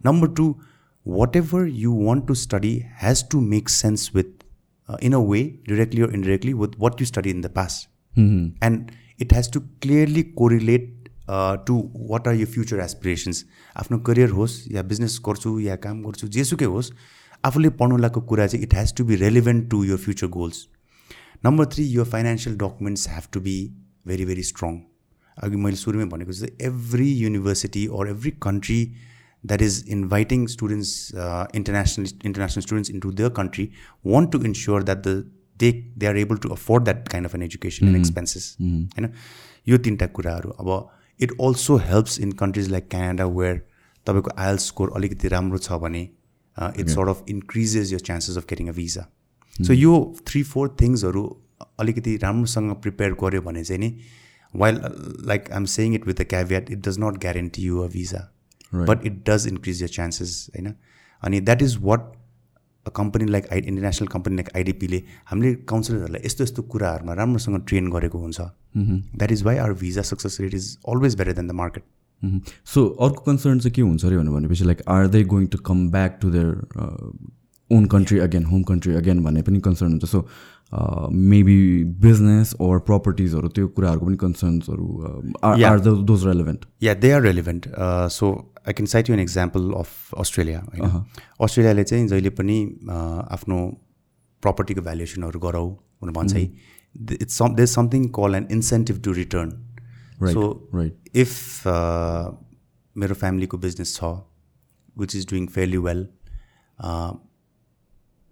[0.04, 0.58] Number two,
[1.04, 4.45] whatever you want to study has to make sense with uh,
[5.01, 7.89] in a way, directly or indirectly, with what you studied in the past.
[8.15, 8.57] Mm-hmm.
[8.63, 11.79] And it has to clearly correlate uh, to
[12.13, 13.45] what are your future aspirations.
[13.77, 16.91] आफ्नो career होस् या business गर्छु या काम गर्छु जेसुकै होस्
[17.45, 20.67] आफूले पढ्नु लागेको कुरा चाहिँ it has to be relevant to your future goals
[21.45, 23.57] number three यो financial documents have to be
[24.07, 24.79] very very strong
[25.37, 28.81] अघि मैले सुरुमै भनेको जस्तै every university or every country
[29.45, 33.73] that is inviting students, uh, international international students into their country,
[34.05, 35.15] want to ensure that the
[35.61, 38.51] they they are able to afford that kind of an education and expenses.
[38.61, 39.13] होइन
[39.69, 40.71] यो तिनवटा कुराहरू अब
[41.21, 43.63] it also helps in countries like Canada where
[44.07, 46.03] तपाईँको आइएल score अलिकति राम्रो छ भने
[46.57, 49.07] it sort of increases your chances of getting a visa
[49.57, 49.97] so यो
[50.29, 51.25] थ्री फोर थिङ्सहरू
[51.81, 53.91] अलिकति राम्रोसँग प्रिपेयर गऱ्यो भने चाहिँ नि
[54.55, 54.81] while
[55.33, 58.23] like I am saying it with a caveat it does not guarantee you a visa
[58.85, 60.73] but it does increase your chances होइन
[61.23, 62.13] अनि that is what
[62.87, 67.91] a company like I international company like आइडिपीले हामीले काउन्सिलरहरूलाई यस्तो यस्तो कुराहरूमा राम्रोसँग train
[67.91, 68.41] गरेको हुन्छ
[68.77, 71.85] that is why our visa success rate is always better than the market
[72.67, 76.19] so अर्को कन्सर्न चाहिँ के हुन्छ अरे भनेपछि like are they going to come back
[76.23, 76.55] to their
[77.71, 80.05] own country again home country again भन्ने पनि कन्सर्न हुन्छ.
[80.07, 80.29] So
[81.33, 84.87] maybe business or प्रपर्टिजहरू त्यो कुराहरूको पनि कन्सर्न्सहरू
[85.45, 87.69] are those relevant yeah they are relevant
[88.13, 88.31] so
[88.69, 91.05] I can cite you an example of Australia होइन
[91.41, 92.57] अस्ट्रेलियाले चाहिँ जहिले पनि
[92.89, 93.59] आफ्नो
[94.43, 96.43] प्रपर्टीको भ्यालुएसनहरू गराउ भनेर भन्छ है।
[97.13, 99.51] It's some they something call an incentive to return
[100.33, 100.43] so
[101.15, 101.33] if
[102.97, 104.11] मेरो फ्यामिलीको बिजनेस छ
[104.99, 106.07] which is doing fairly well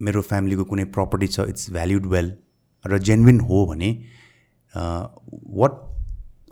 [0.08, 2.32] मेरो फ्यामिलीको कुनै प्रपर्टी छ इट्स भ्याल्युड वेल
[2.84, 3.90] र जेन्युन हो भने
[5.60, 5.82] what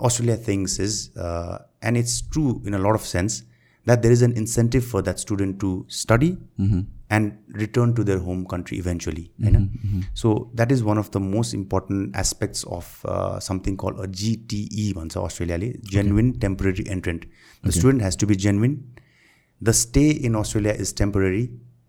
[0.09, 3.42] Australia things is and it's true in a lot of sense
[3.86, 6.38] that there is an incentive for that student to study
[7.11, 9.24] and return to their home country eventually.
[10.14, 14.94] So that is one of the most important aspects of uh, something called a GTE,
[14.94, 17.26] once Australia, genuine temporary entrant.
[17.64, 18.76] The student has to be genuine.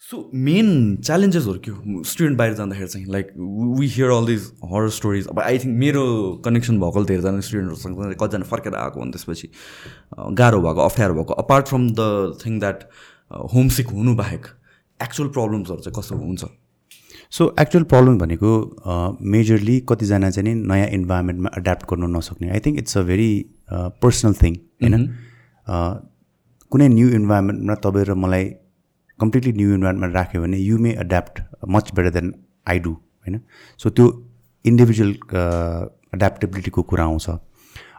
[0.00, 3.26] So main च्यालेन्जेसहरू के हो student बाहिर जाँदाखेरि चाहिँ like
[3.78, 8.44] we hear all these horror stories अब I think मेरो connection भएको धेरैजना स्टुडेन्टहरूसँग कतिजना
[8.44, 9.50] फर्केर आएको अनि त्यसपछि
[10.16, 12.84] गाह्रो भएको अप्ठ्यारो भएको apart from the thing that
[13.54, 14.46] homesick हुनु बाहेक
[15.02, 16.44] एक्चुअल प्रब्लम्सहरू चाहिँ कस्तो हुन्छ
[17.32, 18.50] सो एक्चुअल प्रब्लम भनेको
[19.32, 23.30] मेजरली कतिजना चाहिँ नि नयाँ इन्भाइरोमेन्टमा एड्याप्ट गर्नु नसक्ने। I think it's a very
[24.02, 25.06] personal thing होइन
[26.72, 28.44] कुनै न्यू इन्भाइरोमेन्टमा तपाईँ र मलाई
[29.18, 32.32] कम्प्लिटली न्यू इन्भाइरोमेन्टमा राख्यो भने you may adapt much better than
[32.68, 33.40] I do होइन?
[33.80, 34.06] सो त्यो
[34.64, 35.12] इन्डिभिजुअल
[36.14, 37.28] एड्याप्टेबिलिटीको कुरा आउँछ।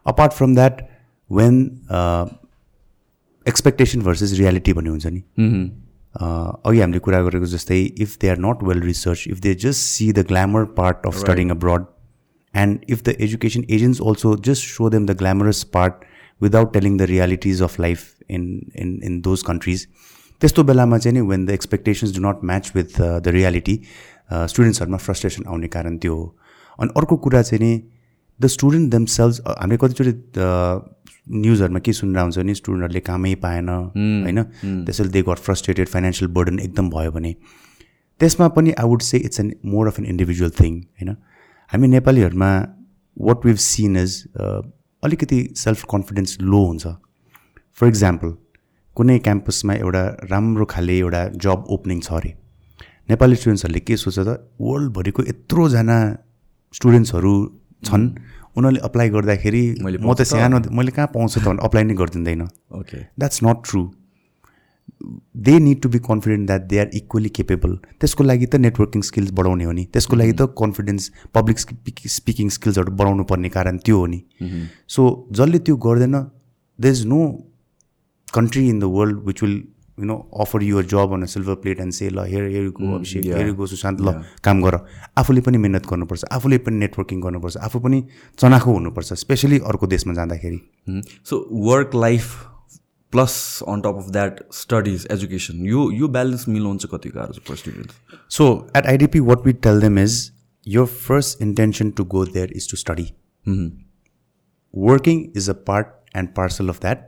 [0.08, 0.82] Apart from that
[1.30, 1.56] when
[3.46, 5.22] expectation versus reality भन्ने हुन्छ नि।
[6.16, 10.12] अघि हामीले कुरा गरेको जस्तै if they are not well research if they just see
[10.12, 11.86] the glamour part of studying abroad
[12.54, 15.94] and if the education agents also just show them the glamorous part
[16.42, 19.88] without telling the realities of life in in in those countries
[20.42, 23.80] त्यस्तो बेलामा चाहिँ नि when the expectations do not match with the reality
[24.32, 26.36] स्टुडेन्ट्सहरूमा frustration आउने कारण त्यो हो।
[26.80, 27.82] अनि अर्को कुरा चाहिँ नि
[28.40, 30.14] द स्टुडेन्ट देमसेल्भ हामीले कतिचोटि
[31.30, 34.40] न्युजहरूमा के सुनेर आउँछ भने स्टुडेन्टहरूले कामै पाएन होइन?
[34.86, 37.32] त्यसैले they got frustrated financial burden एकदम भयो भने।
[38.20, 41.16] त्यसमा पनि I would say it's an more of an individual thing होइन?
[41.72, 42.52] हामी नेपालीहरूमा
[43.18, 44.24] वाट विभ सिन इज
[45.04, 46.88] अलिकति सेल्फ कन्फिडेन्स लो हुन्छ।
[47.78, 48.34] फर इक्जाम्पल
[48.98, 52.34] कुनै क्याम्पसमा एउटा राम्रो खाले एउटा जब ओपनिङ छ अरे।
[53.10, 54.30] नेपाली स्टुडेन्ट्सहरूले के सोच्छ त
[54.62, 56.00] वर्ल्डभरिको यत्रोजना
[56.74, 57.34] स्टुडेन्ट्सहरू
[57.84, 58.04] छन्।
[58.58, 62.42] उनीहरूले अप्लाई गर्दाखेरि म त सानो मैले कहाँ पाउँछु त भने अप्लाई नै गरिदिँदैन।
[62.80, 63.82] Okay that's not true
[65.48, 69.32] they need to be confident that they are equally capable त्यसको लागि त नेटवर्किङ स्किल्स
[69.38, 71.04] बढाउने हो नि। त्यसको लागि त कन्फिडेन्स
[71.34, 71.58] पब्लिक
[72.16, 74.20] स्पिकिङ स्किल्सहरू बढाउनु पर्ने कारण त्यो हो नि।
[74.88, 75.02] सो
[75.32, 76.16] जसले त्यो गर्दैन
[76.80, 77.22] they is no
[78.30, 79.56] country in the world which will
[80.02, 82.70] you know offer you a job on a silver plate and say ल हेर हेर
[82.78, 84.78] गो अभिषेक हेर गो सुशान्त ल काम गर
[85.22, 88.00] आफूले पनि मिहिनेत गर्नुपर्छ आफूले पनि नेटवर्किङ गर्नुपर्छ आफू पनि
[88.40, 92.32] चनाखो हुनुपर्छ स्पेसली अर्को देशमा जाँदाखेरि so work life
[93.14, 93.36] plus
[93.68, 97.62] on top of that studies education यो यो ब्यालेन्स मिलाउनु चाहिँ कति गाह्रो छ for
[97.64, 97.92] student
[98.40, 100.18] so at IDP what we tell them is
[100.78, 103.08] your first intention to go there is to study
[104.74, 107.08] working is a part and parcel of that.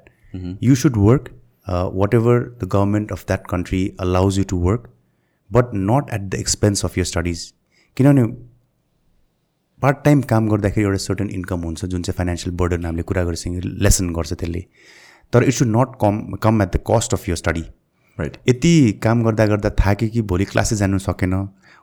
[0.66, 1.26] You should work
[1.68, 4.90] uh, whatever the government of that country allows you to work,
[5.50, 7.52] but not at the expense of your studies.
[7.98, 8.24] किनभने
[9.82, 13.62] part time काम गर्दाखेरि एउटा certain income हुन्छ जुन चाहिँ financial burden हामीले कुरा गरिसक्यो
[13.84, 14.66] लेसन गर्छ त्यसले
[15.34, 17.64] तर it should not come come at the cost of your study
[18.18, 21.34] right यति काम गर्दा गर्दा थाक्यो कि भोलि क्लासेस जानु सकेन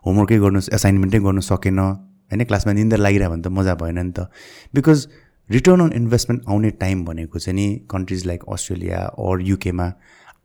[0.06, 4.28] होमवर्कै गर्नु एसाइनमेन्टै गर्नु सकेन होइन क्लासमा निन्दर लागिरह्यो भने त मजा भएन नि त
[4.74, 5.06] बिकज
[5.50, 9.92] रिटर्न अन इन्भेस्टमेन्ट आउने टाइम भनेको चाहिँ नि कन्ट्रिज लाइक अस्ट्रेलिया अर युकेमा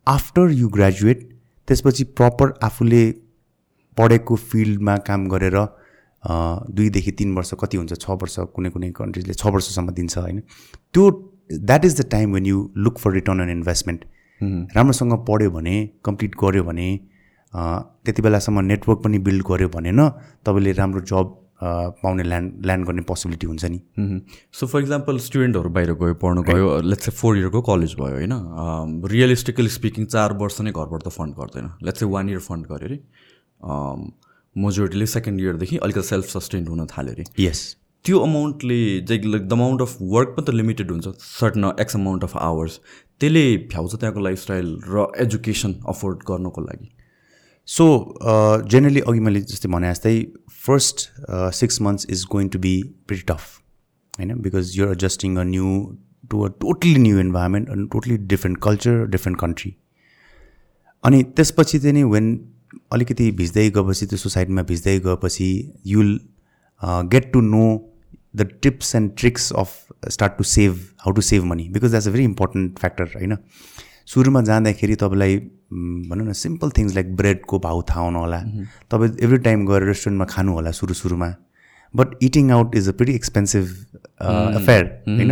[0.07, 1.29] आफ्टर यु ग्रेजुएट
[1.67, 3.03] त्यसपछि प्रपर आफूले
[3.97, 5.57] पढेको फिल्डमा काम गरेर
[6.71, 7.93] दुईदेखि तिन वर्ष कति हुन्छ?
[7.93, 10.39] छ वर्ष कुनै कुनै कन्ट्रिजले छ वर्षसम्म दिन्छ होइन?
[10.93, 11.09] त्यो
[11.51, 14.05] that is the time when you look for return on investment
[14.75, 15.75] राम्रोसँग पढ्यो भने
[16.05, 16.87] कम्प्लिट गर्यो भने
[17.53, 20.09] त्यति बेलासम्म नेटवर्क पनि बिल्ड गर्यो भने न
[20.45, 23.79] तपाईँले राम्रो जब पाउने ल्यान्ड ल्यान्ड गर्ने पोसिबिलिटी हुन्छ नि।
[24.53, 28.33] सो फर इक्जाम्पल स्टुडेन्टहरू बाहिर गयो पढ्नु गयो लेट्स चाहिँ फोर इयरको कलेज भयो होइन?
[29.11, 32.87] रियलिस्टिकली स्पिकिङ चार वर्ष नै घरबाट त फन्ड गर्दैन। लेट्स चाहिँ वान इयर फन्ड गऱ्यो
[32.87, 32.97] अरे।
[34.55, 37.61] मेजोरिटीले सेकेन्ड इयरदेखि अलिकति सेल्फ सस्टेन्ड हुन थाल्यो अरे। यस
[38.05, 42.23] त्यो अमाउन्टले चाहिँ like the amount of work पनि त लिमिटेड हुन्छ certain X amount
[42.23, 42.79] of hours
[43.21, 46.92] त्यसले भ्याउँछ त्यहाँको लाइफस्टाइल र एजुकेसन अफोर्ड गर्नको लागि।
[47.67, 47.85] सो
[48.71, 50.15] जेनरली अघि मैले जस्तै भने जस्तै
[50.65, 51.09] first
[51.59, 52.73] six months is going to be
[53.07, 53.43] pretty tough
[54.19, 54.33] होइन?
[54.41, 55.69] Because you're adjusting a new
[56.31, 59.75] to a totally new environment अनि totally different culture different country
[61.03, 62.27] अनि त्यसपछि चाहिँ नि वेन
[62.93, 65.49] अलिकति भिज्दै गएपछि त्यो सोसाइटीमा भिज्दै गएपछि
[65.85, 66.19] you'll
[67.15, 67.65] get to know
[68.35, 69.73] the tips and tricks of
[70.11, 73.37] start to save how to save money because that's a very important factor होइन?
[74.07, 75.37] सुरुमा जाँदाखेरि तपाईँलाई
[76.09, 78.39] भनौँ न सिम्पल थिङ्स लाइक ब्रेडको भाउ थाहा हुनु होला।
[78.91, 81.29] तपाईँ एभ्री टाइम गएर रेस्टुरेन्टमा खानु होला सुरु सुरुमा।
[81.93, 83.65] But eating out is a very expensive
[84.59, 85.31] affair होइन?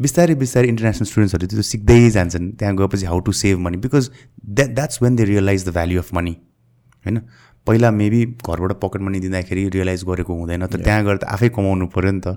[0.00, 4.10] बिस्तारै बिस्तारै इन्टरनेसनल स्टुडेन्ट्सहरूले त्यो सिक्दै जान्छन्। त्यहाँ गएपछि how to save money because
[4.44, 6.34] that that's when they realise the value of money
[7.04, 7.20] होइन?
[7.66, 11.86] पहिला मेबी घरबाट पकेट मनी दिँदाखेरि रियलाइज गरेको हुँदैन तर त्यहाँ गएर त आफै कमाउनु
[11.94, 12.28] पऱ्यो नि त।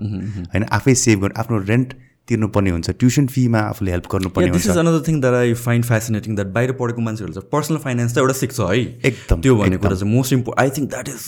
[0.52, 0.64] होइन?
[0.70, 1.94] आफै सेभ गर्नु आफ्नो रेन्ट
[2.28, 5.84] तिर्नुपर्ने हुन्छ। ट्युसन फीमा आफूले हेल्प गर्नुपर्ने दिस हुन्छ। Is another thing that I find
[5.84, 8.78] fascinating that बाहिर पढेको मान्छेहरू चाहिँ पर्सनल फाइनेन्स त एउटा सिक्छ है।
[9.10, 11.20] एकदम, त्यो भन्ने कुरा चाहिँ most import I think that is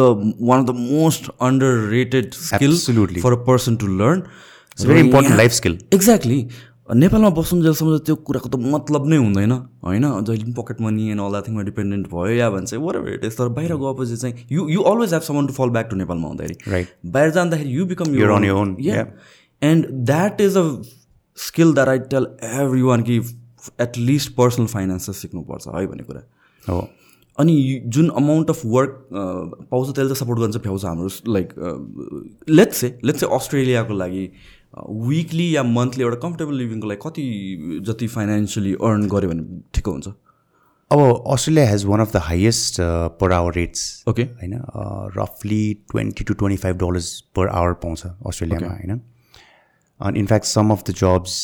[0.40, 1.30] one of the most
[1.90, 2.72] underrated skill.
[3.20, 4.22] For a person to learn
[4.78, 6.40] very important life skill exactly
[6.88, 9.52] नेपालमा बस्नुजेलसम्म त त्यो कुराको त मतलब नै हुँदैन
[9.84, 10.04] होइन?
[10.24, 13.36] जहिले पनि पकेट मनी एन्ड अल थिङमा डिपेन्डेन्ट भयो या भन्छ वर एभर इट इज
[13.38, 16.56] तर बाहिर गएपछि चाहिँ you you always have someone to fall back to नेपालमा हुँदाखेरि।
[16.74, 16.88] Right.
[17.04, 18.72] बाहिर जाँदाखेरि you become You're on your own,
[19.62, 20.64] and that is a
[21.38, 22.26] skill that I tell
[22.82, 23.18] everyone कि
[23.80, 26.22] एटलिस्ट पर्सनल फाइनेन्स चाहिँ सिक्नुपर्छ है भन्ने कुरा
[26.62, 26.88] हो
[27.38, 31.52] अनि जुन अमाउन्ट अफ वर्क पाउँछ त्यसले त सपोर्ट गर्न भ्याउँछ हाम्रो like
[32.48, 34.30] let's say let's say अस्ट्रेलियाको लागि
[35.08, 40.08] विकली या मन्थली एउटा कम्फर्टेबल लिभिङको लागि कति जति फाइनेन्सियली अर्न गऱ्यो भने ठिक हुन्छ?
[40.90, 42.76] अब Australia has one of the highest
[43.20, 44.60] per hour rates okay होइन?
[45.16, 49.00] रफली twenty to twenty five dollars per hour पाउँछ अस्ट्रेलियामा होइन?
[50.00, 51.34] अनि in fact some of the jobs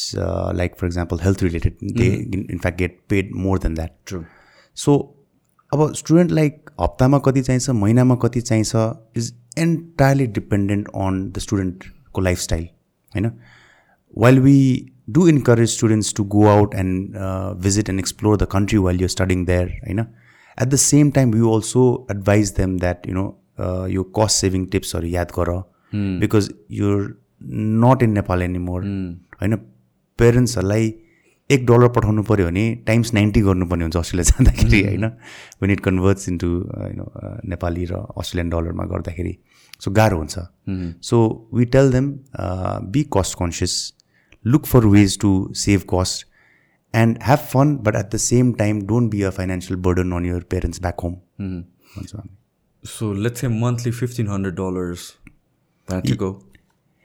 [0.56, 4.22] like for example health related they in fact get paid more than that true
[4.76, 4.96] so
[5.72, 8.86] अब स्टुडेन्टलाई हप्तामा कति चाहिन्छ महिनामा कति चाहिन्छ
[9.16, 12.64] is entirely dependent on the स्टुडेन्टको lifestyle
[13.12, 13.30] होइन
[14.16, 14.58] while we
[15.10, 17.16] do encourage students to go out and
[17.62, 21.50] visit and explore the country while you studying there होइन at the same time you
[21.52, 23.26] also advise them that you know
[23.88, 25.50] यो cost saving टिप्सहरू याद गर
[26.20, 27.02] because you're
[27.40, 28.84] not in Nepal anymore
[29.40, 29.56] होइन
[30.18, 30.94] पेरेन्ट्सहरूलाई
[31.50, 35.04] एक dollar पठाउनु पऱ्यो भने टाइम्स नाइन्टी गर्नुपर्ने हुन्छ अस्ट्रेलिया जाँदाखेरि होइन?
[35.62, 37.04] When it converts into you
[37.48, 39.36] Nepali र अस्ट्रेलियन डलरमा गर्दाखेरि
[39.80, 40.38] सो गाह्रो हुन्छ।
[41.02, 41.18] So
[41.54, 42.12] we tell them
[42.92, 43.74] be cost conscious
[44.44, 46.26] look for ways to save cost
[46.94, 50.40] and have fun but at the same time don't be a financial burden on your
[50.50, 52.36] parents back home भन्छौँ हामी
[52.84, 55.12] so let's say monthly fifteen hundred dollars
[55.88, 56.32] ठिक हो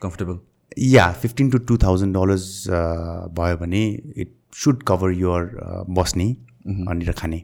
[0.02, 0.40] comfortable
[0.78, 2.66] yeah fifteen to two thousand dollars
[3.40, 3.84] भयो भने
[4.18, 6.30] it should cover your बस्ने
[6.90, 7.44] अनि र खाने।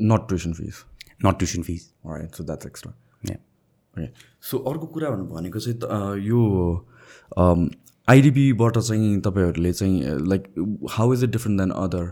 [0.00, 0.84] Not tuition fees
[1.24, 2.92] not tuition right so that's extra.
[3.94, 4.06] Okay
[4.42, 6.86] so अर्को कुरा भन्नु भनेको चाहिँ अ, यो
[8.08, 10.44] आइडिबीबाट चाहिँ तपाईँहरूले चाहिँ like
[10.90, 12.04] how is it different than other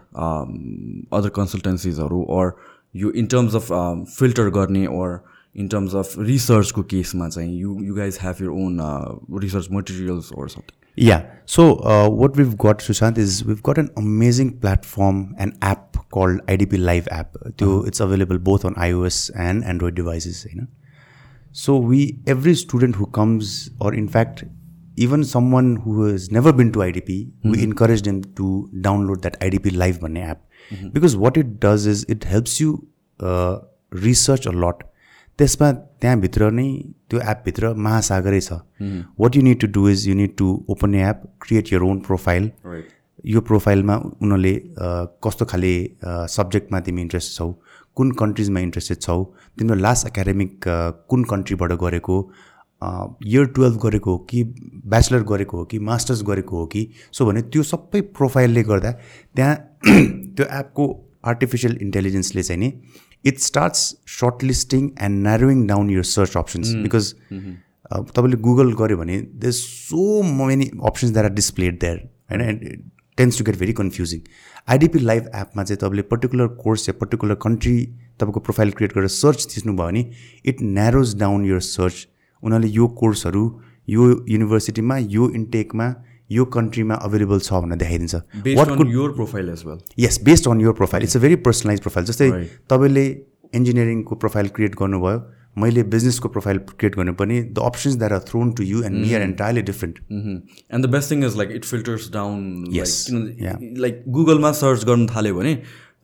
[1.18, 2.52] other कन्सल्टेन्सिजहरू or
[2.96, 3.72] यो इन टर्म्स अफ
[4.18, 5.22] फिल्टर गर्ने or
[5.54, 9.14] in terms of research ko case ma chahi you you guys have your own uh,
[9.44, 10.76] research materials or something
[11.08, 11.24] yeah
[11.54, 16.44] so uh, what we've got Sushant is we've got an amazing platform an app called
[16.54, 17.88] IDP live app to uh-huh.
[17.92, 20.68] it's available both on iOS and Android devices you know
[21.52, 24.44] so we every student who comes or in fact
[24.96, 27.50] even someone who has never been to IDP, mm-hmm.
[27.52, 30.90] we encourage them to download that IDP Live Money app mm-hmm.
[30.90, 32.86] because what it does is it helps you
[33.20, 33.58] uh,
[33.90, 34.82] research a lot.
[35.40, 35.70] त्यसमा
[36.02, 36.68] त्यहाँभित्र नै
[37.10, 38.60] त्यो एपभित्र महासागरै छ।
[39.20, 42.50] What you need to do is you need to open app create your own profile
[43.26, 44.54] यो प्रोफाइलमा उनीहरूले
[45.24, 45.72] कस्तो खाले
[46.30, 47.48] सब्जेक्टमा तिमी इन्ट्रेस्ट छौ
[47.96, 49.18] कुन कन्ट्रिजमा इन्ट्रेस्टेड छौ
[49.58, 50.68] तिम्रो लास्ट एकाडेमिक
[51.10, 52.16] कुन कन्ट्रीबाट गरेको
[52.82, 54.42] इयर टुवेल्भ गरेको हो कि
[54.86, 58.92] ब्याचलर गरेको हो कि मास्टर्स गरेको हो कि सो भने त्यो सबै प्रोफाइलले गर्दा
[59.36, 60.86] त्यहाँ त्यो एपको
[61.24, 62.70] आर्टिफिसियल इन्टेलिजेन्सले चाहिँ नि
[63.24, 63.80] it starts
[64.44, 67.14] shortlisting and narrowing down your search options because
[68.10, 71.96] तपाईँले गुगल गऱ्यो भने they so many options that are displayed there
[72.30, 72.82] होइन and
[73.18, 74.20] tends to get very confusing
[74.68, 77.74] IDP live एपमा चाहिँ तपाईँले पर्टिकुलर कोर्स या पर्टिकुलर कन्ट्री
[78.20, 80.04] तपाईँको profile create गरेर सर्च थिच्नुभयो भने
[80.44, 82.06] it narrows down your search
[82.42, 83.44] उनीहरूले यो कोर्सहरू
[83.88, 85.88] यो युनिभर्सिटीमा यो इन्टेकमा
[86.32, 88.14] यो कन्ट्रीमा अभाइलेबल छ भनेर देखाइदिन्छ।
[88.44, 91.80] Based on your profile as well yes based on your profile it's a very personalise
[91.80, 92.30] profile जस्तै.
[92.70, 93.04] तपाईँले
[93.54, 95.18] इन्जिनियरिङको प्रोफाइल क्रिएट गर्नुभयो
[95.58, 99.14] मैले बिजनेसको प्रोफाइल क्रिएट गर्नु पनि the options that are thrown to you and me
[99.14, 102.40] are entirely different and the best thing is like it filters down.
[103.78, 105.54] Like गुगलमा search गर्नु थाल्यो भने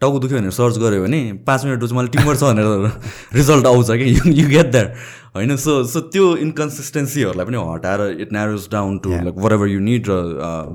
[0.01, 3.91] टाउको दुख्यो भनेर सर्च गऱ्यो भने पाँच मिनट चाहिँ मलाई टिमर छ भनेर रिजल्ट आउँछ
[4.01, 4.97] कि यु गेट द्याट
[5.37, 10.11] होइन सो सो त्यो इन्कन्सिस्टेन्सीहरूलाई पनि हटाएर it narrows down to like wherever you need
[10.11, 10.19] र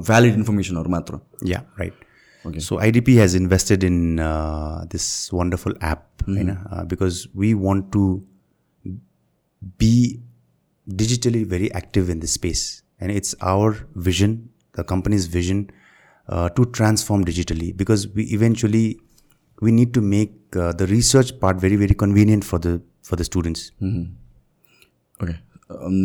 [0.08, 1.20] भ्यालिड इन्फर्मेसनहरू मात्र
[1.52, 1.94] Yeah, right.
[2.58, 7.92] So IDP has invested in uh, this wonderful app, you know, uh, because we want
[7.92, 8.24] to
[9.78, 10.22] be
[10.88, 12.64] digitally very active in this space,
[13.00, 15.70] and it's our vision, the company's vision,
[16.28, 18.08] uh, to transform digitally because
[19.62, 22.74] we need to make uh, the research part very very convenient for the
[23.10, 23.72] for the students.
[25.20, 25.34] Okay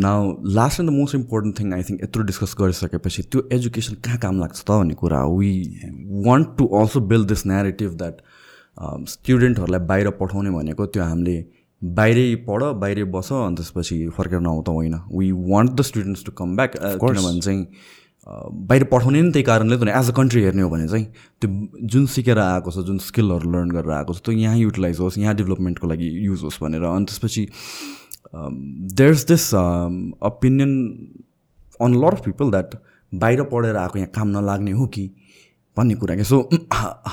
[0.01, 4.17] now last and the most important thing I think यत्रो discuss गरिसकेपछि त्यो education कहाँ
[4.25, 5.37] काम लाग्छ त भन्ने कुरा हो?
[5.37, 5.51] We
[6.27, 8.21] want to also build this narrative that
[9.15, 11.35] स्टुडेन्टहरूलाई बाहिर पठाउने भनेको त्यो हामीले
[11.81, 16.31] बाहिरै पढ बाहिरै बस अनि त्यसपछि फर्केर नआउ त होइन we want the students to
[16.41, 17.65] come back किनभने चाहिँ
[18.27, 21.05] बाहिर पठाउने नि त्यही कारणले त एज अ कन्ट्री हेर्ने हो भने चाहिँ
[21.41, 25.17] त्यो जुन सिकेर आएको छ जुन स्किलहरू लर्न गरेर आएको छ त्यो यहाँ युटिलाइज होस्
[25.17, 27.47] यहाँ डेभलपमेन्टको लागि युज होस् भनेर। अनि त्यसपछि
[28.95, 30.73] there is this opinion
[31.79, 32.75] on lot of people that
[33.11, 35.09] बाहिर पढेर आएको यहाँ काम नलाग्ने हो कि
[35.77, 36.41] भन्ने कुरा क्या so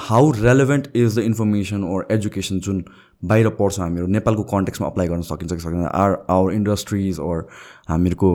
[0.09, 2.85] how relevant is the information or education जुन
[3.25, 4.07] बाहिर पढ्छ हामीहरू?
[4.07, 7.47] नेपालको कन्टेक्समा अप्लाई गर्न सकिन्छ कि सकिन्छ आर आवर इन्डस्ट्रिज ओर
[7.89, 8.31] हामीहरूको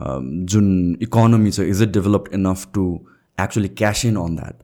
[0.00, 2.84] जुन इकोनोमी छ is it developed enough to
[3.40, 4.62] actually cash in on that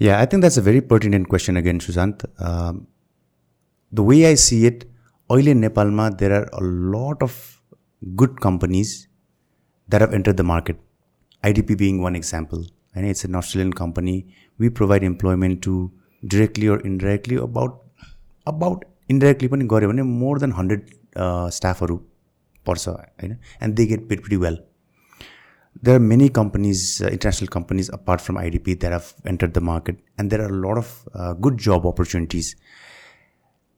[0.00, 2.24] Yeah, I think that's a very pertinent question again, Sushant.
[2.38, 2.88] Um,
[3.92, 4.84] the way I see it,
[5.30, 7.62] oil in Nepal, there are a lot of
[8.16, 9.06] good companies
[9.88, 10.80] that have entered the market.
[11.44, 12.64] IDP being one example.
[12.94, 14.26] And it's an Australian company.
[14.58, 15.92] We provide employment to
[16.26, 17.80] directly or indirectly about
[18.46, 20.86] about indirectly पनि गऱ्यो भने more than hundred
[21.56, 21.96] स्टाफहरू
[22.66, 23.36] पर्छ होइन?
[23.62, 24.58] And they get paid pretty well
[25.86, 29.96] there are many companies, uh, international companies apart from IDP that have entered the market,
[30.18, 32.50] and there are a lot of uh, good job opportunities.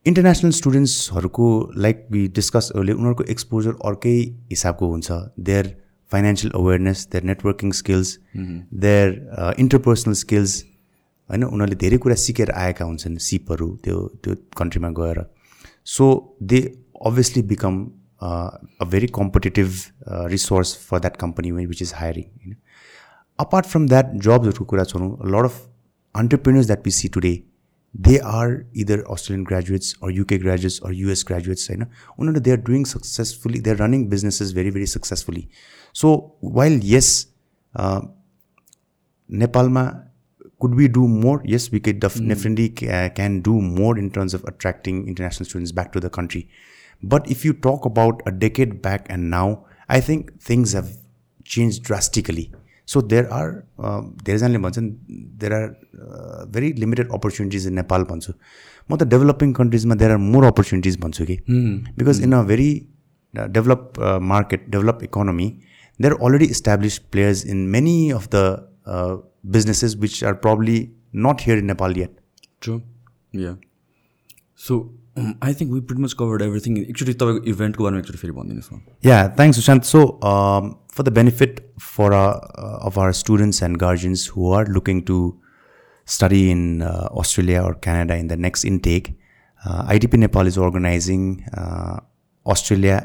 [0.07, 1.47] International स्टुडेन्ट्सहरूको
[1.85, 4.15] like we discuss उनीहरूको exposure अर्कै
[4.51, 5.13] हिसाबको हुन्छ.
[5.41, 5.75] Their
[6.11, 8.19] financial awareness their networking skills
[8.85, 10.63] their interpersonal skills
[11.31, 11.45] होइन?
[11.45, 15.25] उनीहरूले धेरै कुरा सिकेर आएका हुन्छन् सिपहरू त्यो त्यो कन्ट्रीमा गएर.
[15.85, 16.61] So they
[17.07, 17.87] obviously become
[18.22, 19.74] a very competitive
[20.32, 22.56] resource for that company which is hiring होइन
[23.40, 25.62] अपार्ट फ्रम द्याट जब्सहरूको कुरा छोडौँ lot of
[26.16, 27.34] entrepreneurs that we see today
[27.96, 31.86] they are either Australian graduates or UK graduates or US graduates होइन
[32.20, 35.48] उनीहरू they are doing successfully they are running businesses very very successfully
[35.96, 36.14] so
[36.60, 37.10] while यस
[39.30, 39.84] नेपालमा
[40.60, 41.42] could we do more?
[41.44, 42.28] Yes, we could def- mm.
[42.30, 46.48] definitely ca- can do more in terms of attracting international students back to the country.
[47.04, 50.90] But if you talk about a decade back and now, I think things have
[51.44, 52.52] changed drastically.
[52.86, 54.60] So there are um, there is only
[55.44, 58.34] there are uh, very limited opportunities in Nepal भन्छु
[58.90, 61.38] म त developing कन्ट्रिजमा there are more opportunities भन्छु कि
[62.00, 62.72] because in a very
[63.58, 64.00] develop
[64.32, 65.48] market develop economy
[66.02, 68.44] there already establish players in many of the
[69.51, 72.11] businesses which are probably not here in Nepal yet.
[72.61, 72.83] True.
[73.33, 73.55] Yeah.
[74.55, 76.87] So um, I think we pretty much covered everything.
[76.89, 79.85] Actually, the event को actually फेरि भनिदिनुहोस् Yeah, thanks Sushant.
[79.85, 84.65] So um, for the benefit for our, uh, of our students and guardians who are
[84.67, 85.39] looking to
[86.05, 89.19] study in uh, Australia or Canada in the next intake,
[89.65, 92.01] uh, IDP Nepal is organizing uh,
[92.47, 93.05] Australia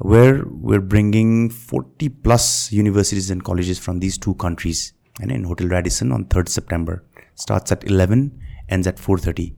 [0.00, 5.68] where we're bringing 40 plus universities and colleges from these two countries and in hotel
[5.68, 9.54] radisson on 3rd september starts at 11 ends at 4.30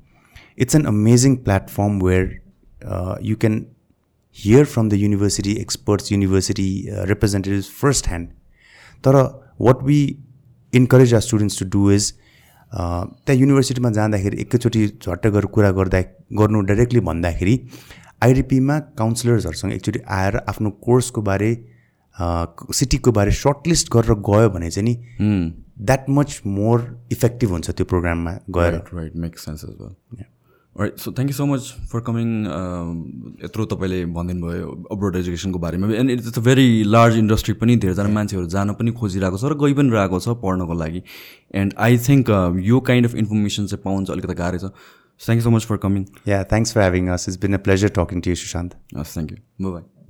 [0.57, 2.43] it's an amazing platform where
[2.85, 3.75] uh, you can
[4.31, 8.33] hear from the university experts university uh, representatives firsthand
[9.05, 9.15] तर
[9.59, 10.19] what we
[10.73, 12.13] encourage our students to do is
[12.75, 16.01] त्यहाँ युनिभर्सिटीमा जाँदाखेरि एकैचोटि झट्ट गरेर कुरा गर्दा
[16.39, 17.57] गर्नु डाइरेक्टली भन्दाखेरि
[18.23, 21.51] आइडिपीमा काउन्सिलर्सहरूसँग एकचोटि आएर आफ्नो कोर्सको बारे
[22.17, 24.95] सिटीको बारे सर्टलिस्ट गरेर गयो भने चाहिँ नि
[25.79, 30.25] द्याट मच मोर इफेक्टिभ हुन्छ त्यो प्रोग्राममा गएर। Right make sense as well
[30.77, 31.63] right so thank you so much
[31.93, 32.29] for coming
[33.45, 38.09] यत्रो तपाईँले भनिदिनु भयो अब्रोड एजुकेसनको बारेमा and it's a very large industry पनि धेरैजना
[38.15, 41.03] मान्छेहरू जान पनि खोजिरहेको छ र गइ पनि रहेको छ पढ्नको लागि।
[41.61, 42.31] एन्ड आई थिङ्क
[42.71, 44.73] यो काइन्ड अफ इन्फर्मेसन चाहिँ पाउनु चाहिँ अलिकति गाह्रो छ।
[45.23, 46.09] Thank you so much for coming.
[46.25, 47.29] Yeah, thanks for having us.
[47.29, 48.73] It's been a pleasure talking to you, Sushant.
[48.93, 49.39] Yes, thank you.
[49.59, 49.81] Bye bye.
[49.81, 50.02] Bye.